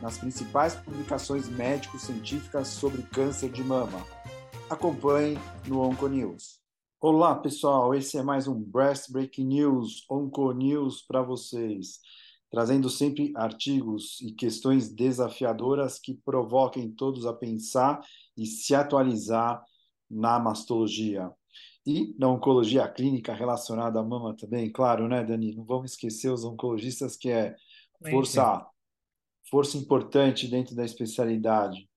nas 0.00 0.18
principais 0.18 0.74
publicações 0.74 1.48
médico-científicas 1.48 2.68
sobre 2.68 3.02
câncer 3.02 3.50
de 3.50 3.62
mama. 3.62 4.04
Acompanhe 4.70 5.36
no 5.66 5.80
OncoNews. 5.80 6.58
Olá, 7.00 7.34
pessoal, 7.34 7.94
esse 7.94 8.18
é 8.18 8.22
mais 8.22 8.48
um 8.48 8.60
Breast 8.60 9.10
Breaking 9.10 9.46
News, 9.46 10.04
OncoNews 10.10 11.02
para 11.02 11.22
vocês, 11.22 12.00
trazendo 12.50 12.90
sempre 12.90 13.32
artigos 13.36 14.20
e 14.20 14.32
questões 14.32 14.88
desafiadoras 14.88 15.98
que 15.98 16.14
provoquem 16.14 16.90
todos 16.90 17.24
a 17.26 17.32
pensar 17.32 18.00
e 18.36 18.46
se 18.46 18.74
atualizar 18.74 19.62
na 20.10 20.38
mastologia. 20.38 21.30
E 21.86 22.14
na 22.18 22.28
oncologia 22.28 22.86
clínica 22.88 23.32
relacionada 23.32 23.98
à 23.98 24.02
mama 24.02 24.36
também, 24.36 24.70
claro, 24.70 25.08
né, 25.08 25.24
Dani? 25.24 25.54
Não 25.54 25.64
vamos 25.64 25.92
esquecer 25.92 26.30
os 26.30 26.44
oncologistas 26.44 27.16
que 27.16 27.30
é 27.30 27.56
força 28.10 28.66
força 29.50 29.76
importante 29.76 30.48
dentro 30.48 30.74
da 30.74 30.84
especialidade. 30.84 31.88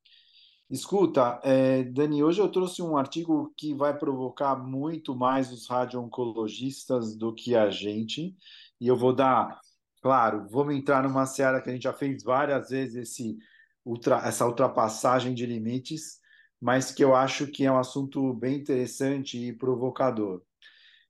Escuta, 0.69 1.39
é, 1.43 1.83
Dani, 1.83 2.23
hoje 2.23 2.39
eu 2.39 2.49
trouxe 2.49 2.81
um 2.81 2.95
artigo 2.95 3.53
que 3.57 3.73
vai 3.75 3.97
provocar 3.97 4.55
muito 4.55 5.13
mais 5.13 5.51
os 5.51 5.67
radio-oncologistas 5.67 7.15
do 7.15 7.33
que 7.35 7.55
a 7.55 7.69
gente, 7.69 8.33
e 8.79 8.87
eu 8.87 8.95
vou 8.95 9.13
dar, 9.13 9.59
claro, 10.01 10.47
vamos 10.49 10.73
entrar 10.73 11.03
numa 11.03 11.25
seara 11.25 11.61
que 11.61 11.69
a 11.69 11.73
gente 11.73 11.83
já 11.83 11.93
fez 11.93 12.23
várias 12.23 12.69
vezes 12.69 12.95
esse, 12.95 13.37
ultra, 13.85 14.25
essa 14.25 14.47
ultrapassagem 14.47 15.33
de 15.33 15.45
limites, 15.45 16.19
mas 16.59 16.91
que 16.91 17.03
eu 17.03 17.13
acho 17.13 17.47
que 17.47 17.65
é 17.65 17.71
um 17.71 17.77
assunto 17.77 18.33
bem 18.33 18.55
interessante 18.55 19.37
e 19.37 19.51
provocador. 19.51 20.41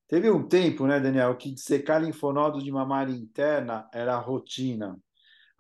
Teve 0.08 0.32
um 0.32 0.48
tempo, 0.48 0.88
né, 0.88 1.00
Daniel, 1.00 1.38
que 1.38 1.56
secar 1.56 2.02
linfonodo 2.02 2.64
de 2.64 2.72
mamária 2.72 3.14
interna 3.14 3.88
era 3.94 4.18
rotina 4.18 5.00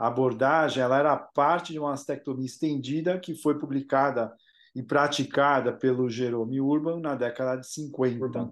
a 0.01 0.07
abordagem 0.07 0.81
ela 0.81 0.97
era 0.97 1.15
parte 1.15 1.73
de 1.73 1.77
uma 1.77 1.91
mastectomia 1.91 2.47
estendida 2.47 3.19
que 3.19 3.35
foi 3.35 3.59
publicada 3.59 4.33
e 4.75 4.81
praticada 4.81 5.71
pelo 5.71 6.09
Jerome 6.09 6.59
Urban 6.59 6.99
na 6.99 7.13
década 7.13 7.61
de 7.61 7.67
50. 7.67 8.25
Urban. 8.25 8.51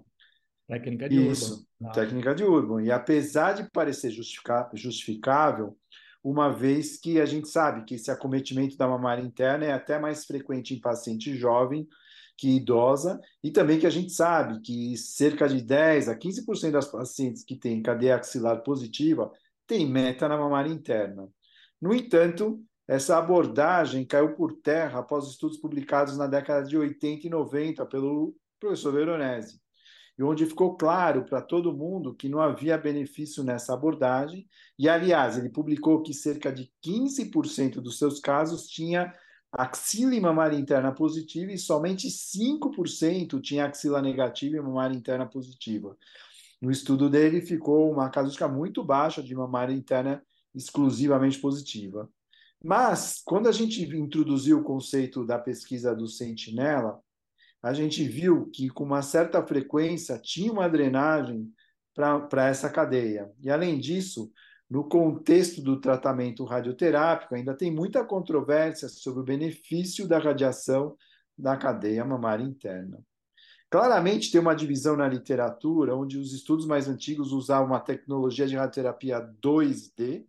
Técnica 0.68 1.08
de 1.08 1.28
Isso, 1.28 1.66
Urban. 1.80 1.92
técnica 1.92 2.34
de 2.36 2.44
Urban. 2.44 2.84
E 2.84 2.92
apesar 2.92 3.54
de 3.54 3.68
parecer 3.68 4.12
justificável, 4.12 5.76
uma 6.22 6.52
vez 6.52 6.96
que 6.96 7.20
a 7.20 7.26
gente 7.26 7.48
sabe 7.48 7.84
que 7.84 7.96
esse 7.96 8.12
acometimento 8.12 8.76
da 8.76 8.86
mamária 8.86 9.22
interna 9.22 9.64
é 9.64 9.72
até 9.72 9.98
mais 9.98 10.24
frequente 10.24 10.72
em 10.72 10.80
paciente 10.80 11.34
jovem 11.34 11.88
que 12.38 12.56
idosa, 12.56 13.20
e 13.42 13.50
também 13.50 13.80
que 13.80 13.86
a 13.86 13.90
gente 13.90 14.12
sabe 14.12 14.60
que 14.60 14.96
cerca 14.96 15.48
de 15.48 15.60
10 15.60 16.08
a 16.08 16.16
15% 16.16 16.70
das 16.70 16.86
pacientes 16.86 17.42
que 17.42 17.56
têm 17.56 17.82
cadeia 17.82 18.14
axilar 18.14 18.62
positiva 18.62 19.32
têm 19.66 19.86
meta 19.86 20.28
na 20.28 20.38
mamária 20.38 20.70
interna. 20.70 21.28
No 21.80 21.94
entanto, 21.94 22.62
essa 22.86 23.16
abordagem 23.16 24.04
caiu 24.04 24.34
por 24.34 24.52
terra 24.60 24.98
após 24.98 25.28
estudos 25.28 25.56
publicados 25.56 26.18
na 26.18 26.26
década 26.26 26.66
de 26.66 26.76
80 26.76 27.26
e 27.26 27.30
90 27.30 27.86
pelo 27.86 28.34
professor 28.58 28.92
Veronese, 28.92 29.60
e 30.18 30.22
onde 30.22 30.44
ficou 30.44 30.76
claro 30.76 31.24
para 31.24 31.40
todo 31.40 31.72
mundo 31.72 32.14
que 32.14 32.28
não 32.28 32.40
havia 32.40 32.76
benefício 32.76 33.42
nessa 33.42 33.72
abordagem, 33.72 34.46
e 34.78 34.88
aliás, 34.88 35.38
ele 35.38 35.48
publicou 35.48 36.02
que 36.02 36.12
cerca 36.12 36.52
de 36.52 36.70
15% 36.84 37.80
dos 37.80 37.98
seus 37.98 38.20
casos 38.20 38.66
tinha 38.66 39.14
axila 39.50 40.14
e 40.14 40.20
mamária 40.20 40.56
interna 40.56 40.92
positiva 40.92 41.50
e 41.52 41.58
somente 41.58 42.08
5% 42.08 43.40
tinha 43.40 43.64
axila 43.64 44.02
negativa 44.02 44.56
e 44.56 44.60
mamária 44.60 44.94
interna 44.94 45.26
positiva. 45.26 45.96
No 46.60 46.70
estudo 46.70 47.08
dele 47.08 47.40
ficou 47.40 47.90
uma 47.90 48.10
casuística 48.10 48.46
muito 48.46 48.84
baixa 48.84 49.22
de 49.22 49.34
mamária 49.34 49.72
interna 49.72 50.22
exclusivamente 50.54 51.38
positiva. 51.38 52.08
Mas, 52.62 53.22
quando 53.24 53.48
a 53.48 53.52
gente 53.52 53.82
introduziu 53.96 54.58
o 54.58 54.64
conceito 54.64 55.24
da 55.24 55.38
pesquisa 55.38 55.94
do 55.94 56.06
sentinela, 56.06 57.00
a 57.62 57.72
gente 57.72 58.04
viu 58.04 58.50
que, 58.50 58.68
com 58.68 58.84
uma 58.84 59.02
certa 59.02 59.42
frequência, 59.46 60.18
tinha 60.18 60.52
uma 60.52 60.68
drenagem 60.68 61.50
para 61.94 62.48
essa 62.48 62.68
cadeia. 62.68 63.30
E, 63.42 63.50
além 63.50 63.78
disso, 63.78 64.30
no 64.68 64.84
contexto 64.84 65.60
do 65.60 65.80
tratamento 65.80 66.44
radioterápico, 66.44 67.34
ainda 67.34 67.54
tem 67.54 67.74
muita 67.74 68.04
controvérsia 68.04 68.88
sobre 68.88 69.20
o 69.20 69.24
benefício 69.24 70.06
da 70.06 70.18
radiação 70.18 70.96
da 71.36 71.56
cadeia 71.56 72.04
mamária 72.04 72.44
interna. 72.44 72.98
Claramente 73.70 74.30
tem 74.30 74.40
uma 74.40 74.54
divisão 74.54 74.96
na 74.96 75.08
literatura, 75.08 75.96
onde 75.96 76.18
os 76.18 76.32
estudos 76.32 76.66
mais 76.66 76.88
antigos 76.88 77.32
usavam 77.32 77.68
uma 77.68 77.80
tecnologia 77.80 78.46
de 78.46 78.56
radioterapia 78.56 79.20
2D, 79.42 80.24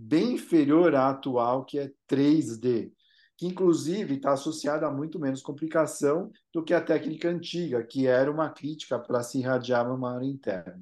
bem 0.00 0.34
inferior 0.34 0.94
à 0.94 1.10
atual, 1.10 1.64
que 1.64 1.78
é 1.78 1.90
3D, 2.08 2.92
que 3.36 3.46
inclusive 3.46 4.14
está 4.14 4.32
associada 4.32 4.86
a 4.86 4.92
muito 4.92 5.18
menos 5.18 5.42
complicação 5.42 6.30
do 6.54 6.62
que 6.62 6.72
a 6.72 6.80
técnica 6.80 7.28
antiga, 7.28 7.82
que 7.82 8.06
era 8.06 8.30
uma 8.30 8.48
crítica 8.48 8.96
para 8.98 9.22
se 9.24 9.38
irradiar 9.38 9.92
uma 9.92 10.14
área 10.14 10.26
interna. 10.26 10.80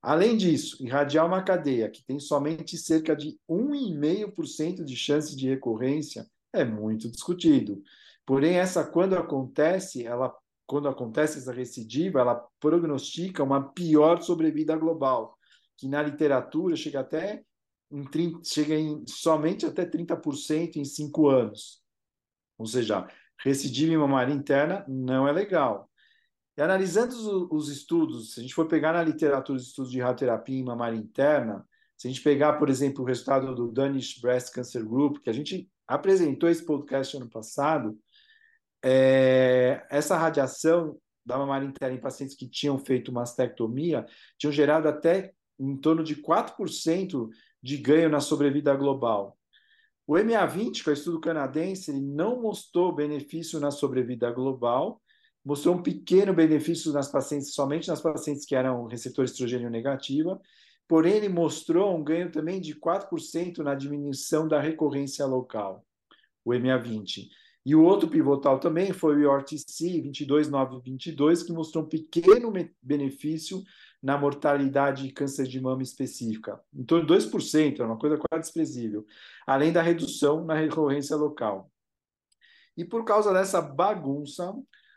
Além 0.00 0.36
disso, 0.36 0.76
irradiar 0.80 1.26
uma 1.26 1.42
cadeia 1.42 1.90
que 1.90 2.04
tem 2.04 2.20
somente 2.20 2.78
cerca 2.78 3.16
de 3.16 3.36
1,5% 3.50 4.84
de 4.84 4.94
chance 4.94 5.34
de 5.34 5.48
recorrência 5.48 6.24
é 6.52 6.64
muito 6.64 7.10
discutido. 7.10 7.82
Porém, 8.24 8.56
essa 8.56 8.84
quando 8.84 9.16
acontece, 9.16 10.06
ela 10.06 10.32
quando 10.64 10.86
acontece 10.86 11.38
essa 11.38 11.52
recidiva, 11.52 12.20
ela 12.20 12.46
prognostica 12.60 13.42
uma 13.42 13.72
pior 13.72 14.20
sobrevida 14.22 14.76
global, 14.76 15.36
que 15.78 15.88
na 15.88 16.02
literatura 16.02 16.76
chega 16.76 17.00
até 17.00 17.42
em 17.90 18.04
30, 18.04 18.40
chega 18.44 18.74
em 18.74 19.06
somente 19.06 19.66
até 19.66 19.84
30% 19.84 20.76
em 20.76 20.84
cinco 20.84 21.28
anos. 21.28 21.82
Ou 22.58 22.66
seja, 22.66 23.06
recidiva 23.42 23.92
em 23.92 23.96
mamária 23.96 24.32
interna 24.32 24.84
não 24.88 25.26
é 25.26 25.32
legal. 25.32 25.90
E 26.56 26.62
analisando 26.62 27.14
os, 27.14 27.66
os, 27.66 27.68
estudos, 27.68 28.34
se 28.34 28.40
a 28.40 28.42
gente 28.42 28.54
for 28.54 28.66
pegar 28.66 28.92
na 28.92 29.02
literatura 29.02 29.56
os 29.56 29.68
estudos 29.68 29.92
de 29.92 30.00
radioterapia 30.00 30.58
em 30.58 30.64
mamária 30.64 30.96
interna, 30.96 31.64
se 31.96 32.08
a 32.08 32.10
gente 32.10 32.22
pegar, 32.22 32.54
por 32.54 32.68
exemplo, 32.68 33.02
o 33.02 33.06
resultado 33.06 33.54
do 33.54 33.70
Danish 33.70 34.20
Breast 34.20 34.52
Cancer 34.52 34.84
Group, 34.84 35.18
que 35.18 35.30
a 35.30 35.32
gente 35.32 35.70
apresentou 35.86 36.48
esse 36.48 36.64
podcast 36.64 37.16
ano 37.16 37.30
passado, 37.30 37.98
é, 38.84 39.86
essa 39.90 40.16
radiação 40.16 40.98
da 41.24 41.38
mamária 41.38 41.66
interna 41.66 41.96
em 41.96 42.00
pacientes 42.00 42.36
que 42.36 42.48
tinham 42.48 42.78
feito 42.78 43.12
mastectomia 43.12 44.06
tinham 44.38 44.52
gerado 44.52 44.88
até 44.88 45.32
em 45.58 45.76
torno 45.76 46.02
de 46.02 46.16
4% 46.16 47.28
de 47.62 47.76
ganho 47.76 48.08
na 48.08 48.20
sobrevida 48.20 48.74
global. 48.74 49.36
O 50.06 50.14
MA20, 50.14 50.82
que 50.82 50.88
é 50.88 50.92
o 50.92 50.94
estudo 50.94 51.20
canadense, 51.20 51.90
ele 51.90 52.00
não 52.00 52.40
mostrou 52.40 52.94
benefício 52.94 53.60
na 53.60 53.70
sobrevida 53.70 54.30
global, 54.30 55.02
mostrou 55.44 55.74
um 55.74 55.82
pequeno 55.82 56.32
benefício 56.32 56.92
nas 56.92 57.10
pacientes, 57.10 57.52
somente 57.52 57.88
nas 57.88 58.00
pacientes 58.00 58.46
que 58.46 58.54
eram 58.54 58.86
receptor 58.86 59.24
estrogênio 59.24 59.70
negativa, 59.70 60.40
porém 60.86 61.14
ele 61.14 61.28
mostrou 61.28 61.94
um 61.94 62.02
ganho 62.02 62.32
também 62.32 62.60
de 62.60 62.74
4% 62.74 63.58
na 63.58 63.74
diminuição 63.74 64.48
da 64.48 64.60
recorrência 64.60 65.26
local, 65.26 65.84
o 66.44 66.52
MA20. 66.52 67.28
E 67.66 67.74
o 67.74 67.82
outro 67.82 68.08
pivotal 68.08 68.58
também 68.58 68.94
foi 68.94 69.26
o 69.26 69.30
ORTC 69.30 70.00
22922, 70.00 71.42
que 71.42 71.52
mostrou 71.52 71.84
um 71.84 71.88
pequeno 71.88 72.50
benefício 72.82 73.62
na 74.02 74.16
mortalidade 74.16 75.02
de 75.04 75.12
câncer 75.12 75.46
de 75.46 75.60
mama 75.60 75.82
específica, 75.82 76.60
em 76.72 76.84
torno 76.84 77.06
de 77.06 77.12
2%, 77.12 77.80
é 77.80 77.84
uma 77.84 77.98
coisa 77.98 78.16
quase 78.16 78.42
desprezível, 78.42 79.04
além 79.46 79.72
da 79.72 79.82
redução 79.82 80.44
na 80.44 80.54
recorrência 80.54 81.16
local. 81.16 81.70
E 82.76 82.84
por 82.84 83.04
causa 83.04 83.32
dessa 83.32 83.60
bagunça, 83.60 84.54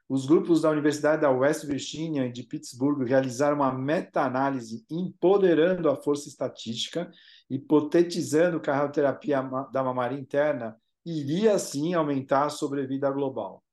os 0.07 0.25
grupos 0.25 0.61
da 0.61 0.69
Universidade 0.69 1.21
da 1.21 1.31
West 1.31 1.65
Virginia 1.65 2.25
e 2.25 2.31
de 2.31 2.43
Pittsburgh 2.43 3.01
realizaram 3.07 3.55
uma 3.55 3.73
meta-análise 3.73 4.85
empoderando 4.91 5.89
a 5.89 5.95
força 5.95 6.27
estatística, 6.27 7.09
hipotetizando 7.49 8.59
que 8.59 8.69
a 8.69 8.75
radioterapia 8.75 9.41
da 9.71 9.81
mamária 9.83 10.19
interna 10.19 10.77
iria 11.05 11.57
sim 11.57 11.93
aumentar 11.93 12.45
a 12.45 12.49
sobrevida 12.49 13.09
global. 13.09 13.63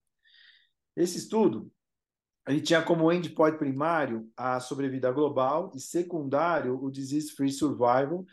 Esse 0.97 1.19
estudo 1.19 1.71
ele 2.49 2.61
tinha 2.61 2.83
como 2.83 3.13
endpoint 3.13 3.59
primário 3.59 4.29
a 4.37 4.59
sobrevida 4.59 5.13
global 5.13 5.71
e 5.75 5.81
secundário 5.81 6.83
o 6.83 6.91
disease-free 6.91 7.53
survival, 7.53 8.25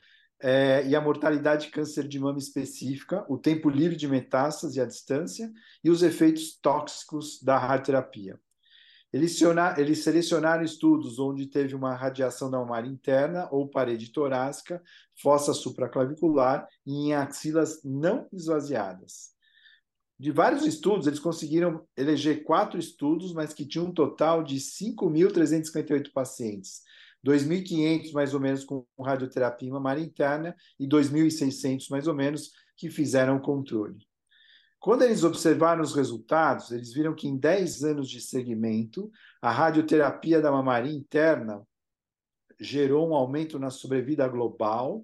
é, 0.41 0.85
e 0.85 0.95
a 0.95 1.01
mortalidade 1.01 1.65
de 1.65 1.71
câncer 1.71 2.07
de 2.07 2.19
mama 2.19 2.37
específica, 2.37 3.25
o 3.29 3.37
tempo 3.37 3.69
livre 3.69 3.95
de 3.95 4.07
metástase 4.07 4.79
à 4.81 4.85
distância 4.85 5.51
e 5.83 5.89
os 5.89 6.03
efeitos 6.03 6.57
tóxicos 6.61 7.41
da 7.41 7.57
radioterapia. 7.57 8.39
Eles, 9.13 9.39
eles 9.77 10.03
selecionaram 10.03 10.63
estudos 10.63 11.19
onde 11.19 11.45
teve 11.47 11.73
uma 11.73 11.95
radiação 11.95 12.51
da 12.51 12.59
mamária 12.59 12.89
interna 12.89 13.47
ou 13.49 13.69
parede 13.69 14.11
torácica, 14.11 14.83
fossa 15.21 15.53
supraclavicular 15.53 16.67
e 16.85 17.07
em 17.07 17.13
axilas 17.13 17.81
não 17.83 18.27
esvaziadas. 18.33 19.34
De 20.17 20.31
vários 20.31 20.65
estudos, 20.65 21.07
eles 21.07 21.19
conseguiram 21.19 21.85
eleger 21.95 22.43
quatro 22.43 22.79
estudos, 22.79 23.33
mas 23.33 23.53
que 23.53 23.65
tinham 23.65 23.87
um 23.87 23.93
total 23.93 24.43
de 24.43 24.55
5.358 24.55 26.11
pacientes. 26.13 26.81
2.500 27.25 28.13
mais 28.13 28.33
ou 28.33 28.39
menos 28.39 28.63
com 28.63 28.85
radioterapia 28.99 29.71
mamária 29.71 30.01
interna 30.01 30.55
e 30.79 30.87
2.600 30.87 31.89
mais 31.89 32.07
ou 32.07 32.13
menos 32.13 32.51
que 32.77 32.89
fizeram 32.89 33.39
controle. 33.39 34.07
Quando 34.79 35.01
eles 35.01 35.23
observaram 35.23 35.81
os 35.81 35.95
resultados, 35.95 36.71
eles 36.71 36.93
viram 36.93 37.15
que 37.15 37.27
em 37.27 37.35
10 37.35 37.83
anos 37.83 38.09
de 38.09 38.21
segmento, 38.21 39.11
a 39.41 39.51
radioterapia 39.51 40.39
da 40.39 40.51
mamária 40.51 40.91
interna 40.91 41.65
gerou 42.59 43.09
um 43.09 43.15
aumento 43.15 43.57
na 43.57 43.71
sobrevida 43.71 44.27
global 44.27 45.03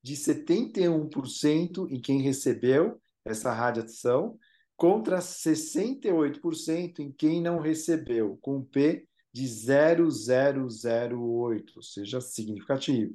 de 0.00 0.14
71% 0.14 1.90
em 1.90 2.00
quem 2.00 2.22
recebeu 2.22 3.00
essa 3.30 3.52
radiação, 3.52 4.38
contra 4.76 5.18
68% 5.18 7.00
em 7.00 7.12
quem 7.12 7.42
não 7.42 7.58
recebeu, 7.58 8.38
com 8.40 8.58
um 8.58 8.64
P 8.64 9.06
de 9.32 9.46
0,008, 9.46 11.72
ou 11.76 11.82
seja, 11.82 12.20
significativo. 12.20 13.14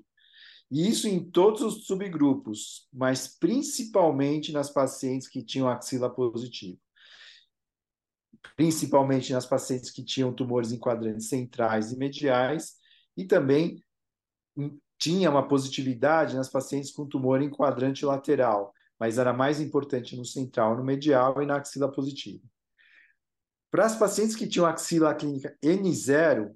E 0.70 0.90
isso 0.90 1.08
em 1.08 1.24
todos 1.24 1.62
os 1.62 1.86
subgrupos, 1.86 2.88
mas 2.92 3.28
principalmente 3.28 4.52
nas 4.52 4.72
pacientes 4.72 5.28
que 5.28 5.44
tinham 5.44 5.70
axila 5.70 6.10
positivo. 6.10 6.80
Principalmente 8.56 9.32
nas 9.32 9.46
pacientes 9.46 9.92
que 9.92 10.04
tinham 10.04 10.34
tumores 10.34 10.72
em 10.72 10.80
quadrantes 10.80 11.30
centrais 11.30 11.92
e 11.92 11.98
mediais, 11.98 12.74
e 13.16 13.26
também 13.26 13.84
tinha 14.98 15.30
uma 15.30 15.48
positividade 15.48 16.36
nas 16.36 16.50
pacientes 16.50 16.92
com 16.92 17.08
tumor 17.08 17.42
em 17.42 17.50
quadrante 17.50 18.06
lateral, 18.06 18.74
mas 19.04 19.18
era 19.18 19.34
mais 19.34 19.60
importante 19.60 20.16
no 20.16 20.24
central, 20.24 20.78
no 20.78 20.84
medial 20.86 21.44
e 21.44 21.46
na 21.46 21.58
axila 21.58 21.92
positiva. 21.92 22.42
Para 23.70 23.86
as 23.86 23.98
pacientes 23.98 24.34
que 24.34 24.48
tinham 24.48 24.66
axila 24.66 25.14
clínica 25.14 25.58
N0 25.62 26.56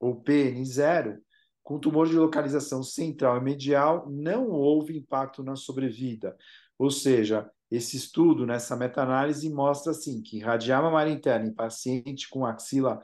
ou 0.00 0.18
PN0, 0.24 1.18
com 1.62 1.78
tumor 1.78 2.08
de 2.08 2.16
localização 2.16 2.82
central 2.82 3.36
e 3.36 3.42
medial, 3.42 4.10
não 4.10 4.48
houve 4.48 4.96
impacto 4.96 5.44
na 5.44 5.54
sobrevida. 5.54 6.34
Ou 6.78 6.90
seja, 6.90 7.50
esse 7.70 7.98
estudo, 7.98 8.46
nessa 8.46 8.74
meta-análise, 8.74 9.52
mostra 9.52 9.92
assim, 9.92 10.22
que 10.22 10.38
irradiar 10.38 10.82
mamária 10.82 11.12
interna 11.12 11.46
em 11.46 11.54
paciente 11.54 12.26
com 12.30 12.46
axila 12.46 13.02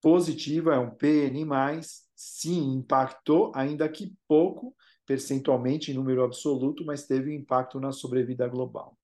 positiva, 0.00 0.76
é 0.76 0.78
um 0.78 0.90
PN+, 0.90 1.44
sim, 2.14 2.76
impactou, 2.76 3.50
ainda 3.52 3.88
que 3.88 4.14
pouco, 4.28 4.76
percentualmente 5.06 5.90
em 5.90 5.94
número 5.94 6.22
absoluto, 6.22 6.84
mas 6.84 7.06
teve 7.06 7.30
um 7.30 7.34
impacto 7.34 7.80
na 7.80 7.92
sobrevida 7.92 8.46
global. 8.48 8.96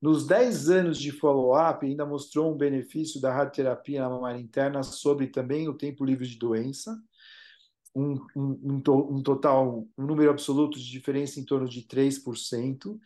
Nos 0.00 0.26
10 0.26 0.68
anos 0.68 0.98
de 0.98 1.12
follow-up, 1.12 1.86
ainda 1.86 2.04
mostrou 2.04 2.52
um 2.52 2.56
benefício 2.56 3.20
da 3.20 3.32
radioterapia 3.32 4.00
na 4.00 4.10
mamária 4.10 4.40
interna 4.40 4.82
sobre 4.82 5.28
também 5.28 5.68
o 5.68 5.74
tempo 5.74 6.04
livre 6.04 6.26
de 6.26 6.36
doença, 6.36 7.00
um, 7.94 8.14
um, 8.34 8.82
um, 8.84 9.22
total, 9.22 9.86
um 9.96 10.04
número 10.04 10.30
absoluto 10.30 10.76
de 10.78 10.90
diferença 10.90 11.38
em 11.38 11.44
torno 11.44 11.68
de 11.68 11.82
3%. 11.82 12.98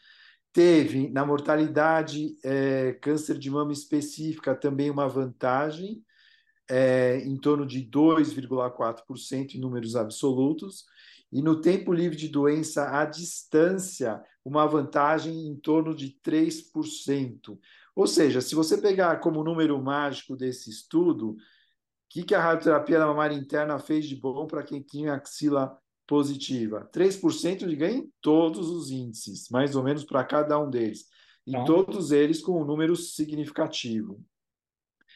Teve 0.52 1.11
na 1.11 1.26
mortalidade 1.26 2.34
é, 2.43 2.94
câncer 2.94 3.38
de 3.38 3.50
mama 3.50 3.72
específica 3.72 4.55
também 4.55 4.90
uma 4.90 5.06
vantagem, 5.06 6.02
é, 6.69 7.19
em 7.19 7.37
torno 7.37 7.67
de 7.67 7.84
2,4% 7.84 9.55
em 9.55 9.61
números 9.61 9.94
absolutos, 9.94 10.87
e 11.32 11.43
no 11.43 11.61
tempo 11.61 11.93
livre 11.93 12.17
de 12.17 12.28
doença 12.28 12.99
à 12.99 13.05
distância, 13.05 14.23
uma 14.44 14.67
vantagem 14.67 15.49
em 15.49 15.56
torno 15.56 15.94
de 15.94 16.19
3%. 16.25 17.58
Ou 17.94 18.06
seja, 18.06 18.40
se 18.40 18.55
você 18.55 18.78
pegar 18.78 19.19
como 19.20 19.43
número 19.43 19.82
mágico 19.82 20.37
desse 20.37 20.70
estudo, 20.70 21.37
que, 22.08 22.23
que 22.23 22.34
a 22.34 22.40
radioterapia 22.40 22.99
da 22.99 23.06
mamária 23.06 23.34
interna 23.34 23.78
fez 23.78 24.06
de 24.06 24.14
bom 24.14 24.46
para 24.46 24.62
quem 24.62 24.81
tinha 24.81 25.14
axila 25.14 25.76
positiva? 26.06 26.88
3% 26.93 27.67
de 27.67 27.76
ganho 27.76 28.05
em 28.05 28.12
todos 28.20 28.69
os 28.70 28.90
índices, 28.90 29.49
mais 29.50 29.75
ou 29.75 29.82
menos 29.82 30.05
para 30.05 30.25
cada 30.25 30.58
um 30.58 30.70
deles. 30.70 31.06
E 31.46 31.50
então, 31.50 31.64
todos 31.64 32.12
eles 32.12 32.40
com 32.40 32.61
um 32.61 32.64
número 32.64 32.94
significativo. 32.94 34.22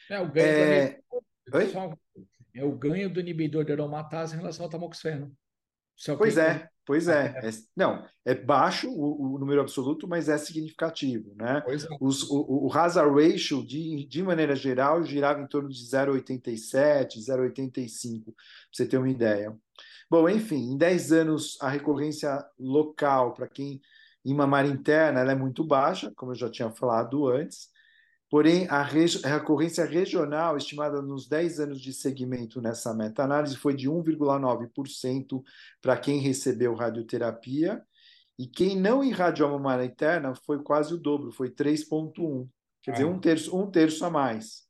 É 0.09 0.19
o 0.19 0.29
ganho, 0.29 0.47
é... 0.47 0.99
Do... 1.47 1.59
é 2.53 2.65
o 2.65 2.71
ganho 2.77 3.11
do 3.11 3.19
inibidor 3.19 3.63
de 3.63 3.71
aromatase 3.71 4.35
em 4.35 4.37
relação 4.37 4.65
ao 4.65 4.69
tamoxifeno. 4.69 5.35
Pois 6.17 6.37
é, 6.37 6.69
Pois 6.91 7.07
é, 7.07 7.27
é, 7.43 7.49
não, 7.73 8.05
é 8.25 8.33
baixo 8.33 8.89
o, 8.89 9.35
o, 9.35 9.39
número 9.39 9.61
absoluto, 9.61 10.07
mas 10.07 10.27
é 10.27 10.37
significativo, 10.37 11.33
né? 11.35 11.63
É. 11.65 11.87
Os, 12.01 12.29
o, 12.29 12.67
o 12.67 12.73
hazard 12.73 13.09
ratio, 13.13 13.65
de, 13.65 14.05
de 14.07 14.23
maneira 14.23 14.55
geral, 14.55 15.03
girava 15.03 15.41
em 15.41 15.47
torno 15.47 15.69
de 15.69 15.79
0,87, 15.79 17.17
0,85, 17.17 18.23
para 18.25 18.33
você 18.73 18.85
ter 18.85 18.97
uma 18.97 19.09
ideia. 19.09 19.55
Bom, 20.09 20.27
enfim, 20.27 20.73
em 20.73 20.77
10 20.77 21.11
anos, 21.13 21.57
a 21.61 21.69
recorrência 21.69 22.43
local, 22.59 23.33
para 23.33 23.47
quem 23.47 23.79
em 24.25 24.33
mamária 24.33 24.69
interna, 24.69 25.21
ela 25.21 25.31
é 25.31 25.35
muito 25.35 25.63
baixa, 25.63 26.11
como 26.15 26.31
eu 26.31 26.35
já 26.35 26.49
tinha 26.49 26.69
falado 26.71 27.27
antes, 27.27 27.69
Porém, 28.31 28.65
a, 28.69 28.81
recorrência 28.81 29.83
regional, 29.83 30.55
estimada 30.55 31.01
nos 31.01 31.27
10 31.27 31.59
anos 31.59 31.81
de 31.81 31.91
segmento 31.91 32.61
nessa 32.61 32.93
meta-análise, 32.93 33.57
foi 33.57 33.75
de 33.75 33.89
1,9% 33.89 35.43
para 35.81 35.97
quem 35.97 36.21
recebeu 36.21 36.73
radioterapia, 36.73 37.83
e 38.39 38.47
quem 38.47 38.79
não 38.79 39.03
irradiou 39.03 39.49
a 39.49 39.51
mamária 39.51 39.83
interna 39.83 40.33
foi 40.33 40.63
quase 40.63 40.93
o 40.93 40.97
dobro, 40.97 41.29
foi 41.29 41.49
3,1%. 41.49 42.47
Quer 42.81 42.91
dizer, 42.93 43.03
um 43.05 43.19
terço, 43.19 43.55
um 43.55 43.69
terço 43.69 44.05
a 44.05 44.09
mais. 44.09 44.61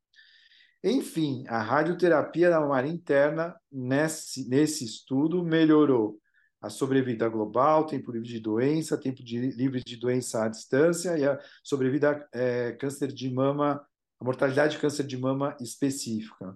Enfim, 0.83 1.43
a 1.47 1.61
radioterapia 1.61 2.49
da 2.49 2.59
mamária 2.59 2.89
interna, 2.89 3.55
nesse, 3.71 4.49
nesse 4.49 4.83
estudo, 4.83 5.43
melhorou 5.43 6.19
a 6.61 6.69
sobrevida 6.69 7.27
global, 7.27 7.87
tempo 7.87 8.11
livre 8.11 8.27
de 8.27 8.39
doença, 8.39 8.97
tempo 8.97 9.23
de, 9.23 9.39
livre 9.39 9.83
de 9.83 9.97
doença 9.97 10.45
à 10.45 10.47
distância 10.47 11.17
e 11.17 11.25
a 11.25 11.39
sobrevida 11.63 12.27
é, 12.31 12.73
câncer 12.73 13.11
de 13.11 13.29
mama, 13.31 13.83
a 14.19 14.23
mortalidade 14.23 14.75
de 14.75 14.79
câncer 14.79 15.05
de 15.07 15.17
mama 15.17 15.57
específica. 15.59 16.55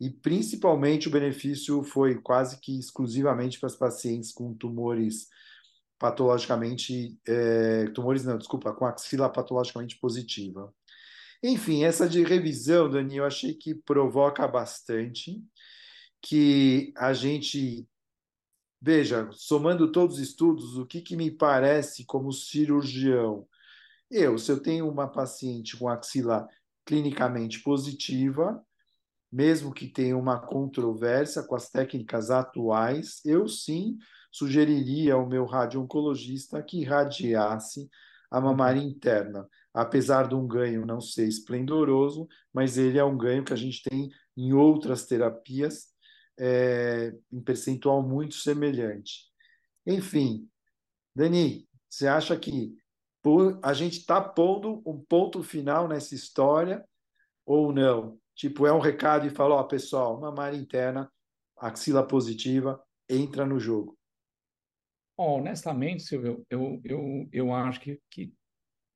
E 0.00 0.10
principalmente 0.10 1.06
o 1.06 1.10
benefício 1.10 1.82
foi 1.84 2.18
quase 2.20 2.58
que 2.60 2.78
exclusivamente 2.78 3.60
para 3.60 3.66
as 3.66 3.76
pacientes 3.76 4.32
com 4.32 4.54
tumores 4.54 5.28
patologicamente, 5.98 7.16
é, 7.28 7.86
tumores 7.90 8.24
não, 8.24 8.36
desculpa, 8.36 8.72
com 8.72 8.86
axila 8.86 9.28
patologicamente 9.28 9.98
positiva. 10.00 10.74
Enfim, 11.42 11.84
essa 11.84 12.08
de 12.08 12.24
revisão, 12.24 12.90
Dani, 12.90 13.18
eu 13.18 13.24
achei 13.24 13.54
que 13.54 13.74
provoca 13.74 14.48
bastante 14.48 15.40
que 16.20 16.92
a 16.96 17.12
gente 17.12 17.86
Veja, 18.84 19.28
somando 19.30 19.92
todos 19.92 20.16
os 20.16 20.20
estudos, 20.20 20.76
o 20.76 20.84
que, 20.84 21.00
que 21.00 21.14
me 21.14 21.30
parece 21.30 22.04
como 22.04 22.32
cirurgião? 22.32 23.46
Eu, 24.10 24.36
se 24.36 24.50
eu 24.50 24.60
tenho 24.60 24.90
uma 24.90 25.06
paciente 25.06 25.76
com 25.76 25.88
axila 25.88 26.48
clinicamente 26.84 27.62
positiva, 27.62 28.60
mesmo 29.30 29.72
que 29.72 29.86
tenha 29.86 30.18
uma 30.18 30.36
controvérsia 30.36 31.44
com 31.44 31.54
as 31.54 31.70
técnicas 31.70 32.28
atuais, 32.28 33.20
eu 33.24 33.46
sim 33.46 33.98
sugeriria 34.32 35.14
ao 35.14 35.28
meu 35.28 35.46
radio-oncologista 35.46 36.60
que 36.60 36.80
irradiasse 36.80 37.88
a 38.28 38.40
mamária 38.40 38.80
interna. 38.80 39.48
Apesar 39.72 40.26
de 40.26 40.34
um 40.34 40.44
ganho 40.44 40.84
não 40.84 41.00
ser 41.00 41.28
esplendoroso, 41.28 42.26
mas 42.52 42.76
ele 42.76 42.98
é 42.98 43.04
um 43.04 43.16
ganho 43.16 43.44
que 43.44 43.52
a 43.52 43.56
gente 43.56 43.80
tem 43.80 44.10
em 44.36 44.52
outras 44.52 45.06
terapias 45.06 45.91
é, 46.38 47.14
em 47.30 47.40
percentual 47.40 48.02
muito 48.02 48.34
semelhante. 48.34 49.30
Enfim, 49.86 50.48
Dani, 51.14 51.68
você 51.88 52.06
acha 52.06 52.38
que 52.38 52.76
a 53.62 53.72
gente 53.72 53.98
está 53.98 54.20
pondo 54.20 54.82
um 54.84 54.98
ponto 54.98 55.42
final 55.42 55.86
nessa 55.86 56.14
história 56.14 56.84
ou 57.44 57.72
não? 57.72 58.18
Tipo, 58.34 58.66
é 58.66 58.72
um 58.72 58.80
recado 58.80 59.26
e 59.26 59.30
fala, 59.30 59.56
ó, 59.56 59.62
pessoal, 59.64 60.20
mamária 60.20 60.56
interna, 60.56 61.12
axila 61.56 62.06
positiva, 62.06 62.82
entra 63.08 63.46
no 63.46 63.60
jogo. 63.60 63.96
Oh, 65.16 65.34
honestamente, 65.34 66.02
Silvio, 66.02 66.44
eu, 66.48 66.80
eu, 66.84 67.28
eu 67.30 67.54
acho 67.54 67.80
que, 67.80 68.00
que 68.10 68.34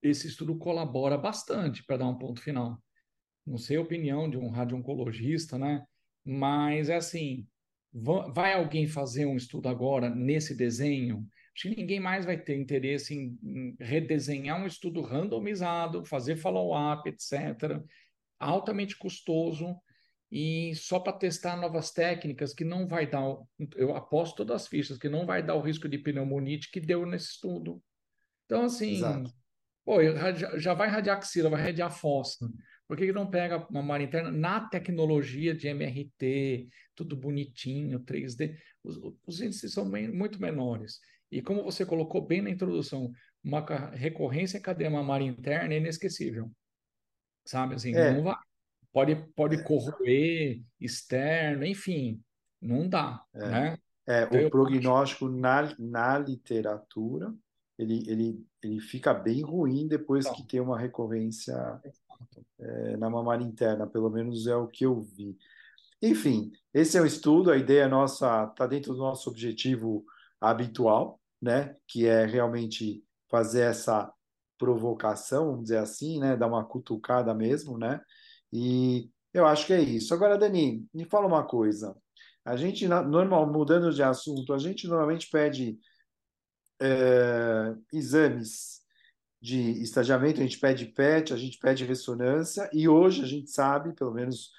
esse 0.03 0.27
estudo 0.27 0.57
colabora 0.57 1.19
bastante 1.19 1.85
para 1.85 1.99
dar 1.99 2.09
um 2.09 2.19
ponto 2.19 2.41
final. 2.41 2.83
Não 3.47 3.59
sei 3.59 3.77
a 3.77 3.83
opinião 3.83 4.29
de 4.29 4.37
um 4.37 4.51
radio-oncologista, 4.51 5.59
né? 5.59 5.87
Mas 6.27 6.89
é 6.89 6.97
assim, 6.97 7.47
vai 7.93 8.53
alguém 8.55 8.87
fazer 8.87 9.27
um 9.27 9.37
estudo 9.37 9.69
agora 9.69 10.11
nesse 10.11 10.55
desenho? 10.55 11.27
acho 11.57 11.71
que 11.71 11.77
ninguém 11.81 11.99
mais 11.99 12.27
vai 12.27 12.37
ter 12.37 12.55
interesse 12.55 13.15
em, 13.15 13.75
redesenhar 13.81 14.61
um 14.61 14.67
estudo 14.67 15.01
randomizado, 15.01 16.05
fazer 16.05 16.37
follow-up, 16.37 17.09
etc. 17.09 17.83
Altamente 18.39 18.97
custoso 18.97 19.75
e 20.31 20.75
só 20.75 21.01
para 21.01 21.15
testar 21.15 21.57
novas 21.57 21.93
técnicas 21.93 22.53
que 22.53 22.65
não 22.65 22.87
vai 22.87 23.07
dar, 23.07 23.23
eu 23.75 23.97
aposto 23.97 24.37
todas 24.37 24.63
as 24.63 24.69
fichas, 24.69 24.99
que 24.99 25.09
não 25.09 25.25
vai 25.25 25.43
dar 25.43 25.55
o 25.55 25.63
risco 25.63 25.89
de 25.89 25.99
pneumonite 25.99 26.71
que 26.71 26.81
deu 26.81 27.07
nesse 27.07 27.31
estudo. 27.31 27.83
Então, 28.45 28.65
assim, 28.65 28.97
Exato. 28.97 29.33
pô, 29.85 29.99
já 30.59 30.75
vai 30.75 30.89
radiar 30.89 31.17
axila, 31.17 31.49
vai 31.49 31.63
radiar 31.63 31.91
fossa. 31.91 32.51
Por 32.89 32.97
que 32.97 33.13
não 33.13 33.29
pega 33.29 33.67
uma 33.69 33.83
malha 33.83 34.05
interna 34.05 34.31
na 34.31 34.61
tecnologia 34.69 35.55
de 35.55 35.67
MRT, 35.67 36.69
tudo 36.95 37.17
bonitinho, 37.17 38.01
3D? 38.01 38.57
Os, 38.85 38.97
os 39.27 39.41
índices 39.41 39.73
são 39.73 39.91
bem, 39.91 40.09
muito 40.09 40.41
menores. 40.41 41.01
E 41.31 41.43
como 41.43 41.65
você 41.65 41.85
colocou 41.85 42.25
bem 42.25 42.43
na 42.43 42.51
introdução, 42.51 43.11
uma 43.43 43.61
recorrência 43.91 44.59
em 44.59 44.63
cadeia 44.63 44.89
mamária 44.89 45.25
interna 45.25 45.75
é 45.75 45.79
inesquecível. 45.79 46.51
Sabe 47.45 47.75
assim, 47.75 47.95
é. 47.95 48.13
não 48.13 48.23
vai. 48.23 48.37
Pode, 48.93 49.15
pode 49.35 49.57
é. 49.57 49.63
corroer 49.63 50.63
externo, 50.81 51.65
enfim, 51.65 52.23
não 52.61 52.89
dá, 52.89 53.23
é. 53.35 53.49
né? 53.49 53.79
É, 54.09 54.23
então, 54.23 54.47
o 54.47 54.51
prognóstico 54.51 55.27
acho... 55.27 55.37
na, 55.37 55.75
na 55.79 56.19
literatura, 56.19 57.35
ele, 57.77 58.09
ele, 58.09 58.47
ele 58.63 58.81
fica 58.81 59.13
bem 59.13 59.43
ruim 59.43 59.87
depois 59.89 60.25
então, 60.25 60.37
que 60.37 60.47
tem 60.47 60.61
uma 60.61 60.79
recorrência 60.79 61.55
é, 62.59 62.97
na 62.97 63.11
mamária 63.11 63.45
interna, 63.45 63.87
pelo 63.87 64.11
menos 64.11 64.47
é 64.47 64.57
o 64.57 64.67
que 64.67 64.85
eu 64.85 65.01
vi. 65.01 65.37
Enfim, 66.03 66.53
esse 66.75 66.99
é 66.99 67.01
o 67.01 67.07
estudo, 67.07 67.51
a 67.51 67.57
ideia 67.57 67.89
nossa 67.89 68.45
está 68.45 68.67
dentro 68.67 68.93
do 68.93 68.99
nosso 68.99 69.31
objetivo 69.31 70.05
habitual, 70.41 71.21
né? 71.41 71.75
que 71.87 72.07
é 72.07 72.27
realmente 72.27 73.03
fazer 73.29 73.63
essa 73.63 74.13
provocação, 74.59 75.47
vamos 75.47 75.65
dizer 75.65 75.79
assim, 75.79 76.21
né? 76.21 76.37
dar 76.37 76.47
uma 76.49 76.65
cutucada 76.65 77.35
mesmo, 77.35 77.79
né? 77.79 78.01
E 78.53 79.11
eu 79.33 79.47
acho 79.47 79.67
que 79.67 79.73
é 79.73 79.81
isso. 79.81 80.15
Agora, 80.15 80.39
Dani, 80.39 80.87
me 80.95 81.05
fala 81.05 81.27
uma 81.27 81.45
coisa. 81.45 81.97
A 82.45 82.57
gente, 82.57 82.87
normal, 82.87 83.47
mudando 83.53 83.93
de 83.93 84.03
assunto, 84.03 84.55
a 84.55 84.59
gente 84.59 84.87
normalmente 84.87 85.29
pede 85.29 85.79
é, 86.81 87.75
exames 87.93 88.86
de 89.41 89.83
estagiamento, 89.83 90.41
a 90.41 90.43
gente 90.43 90.59
pede 90.59 90.87
PET, 90.87 91.33
a 91.33 91.37
gente 91.37 91.59
pede 91.59 91.85
ressonância, 91.85 92.69
e 92.73 92.89
hoje 92.89 93.23
a 93.23 93.27
gente 93.27 93.51
sabe, 93.51 93.95
pelo 93.95 94.13
menos, 94.13 94.51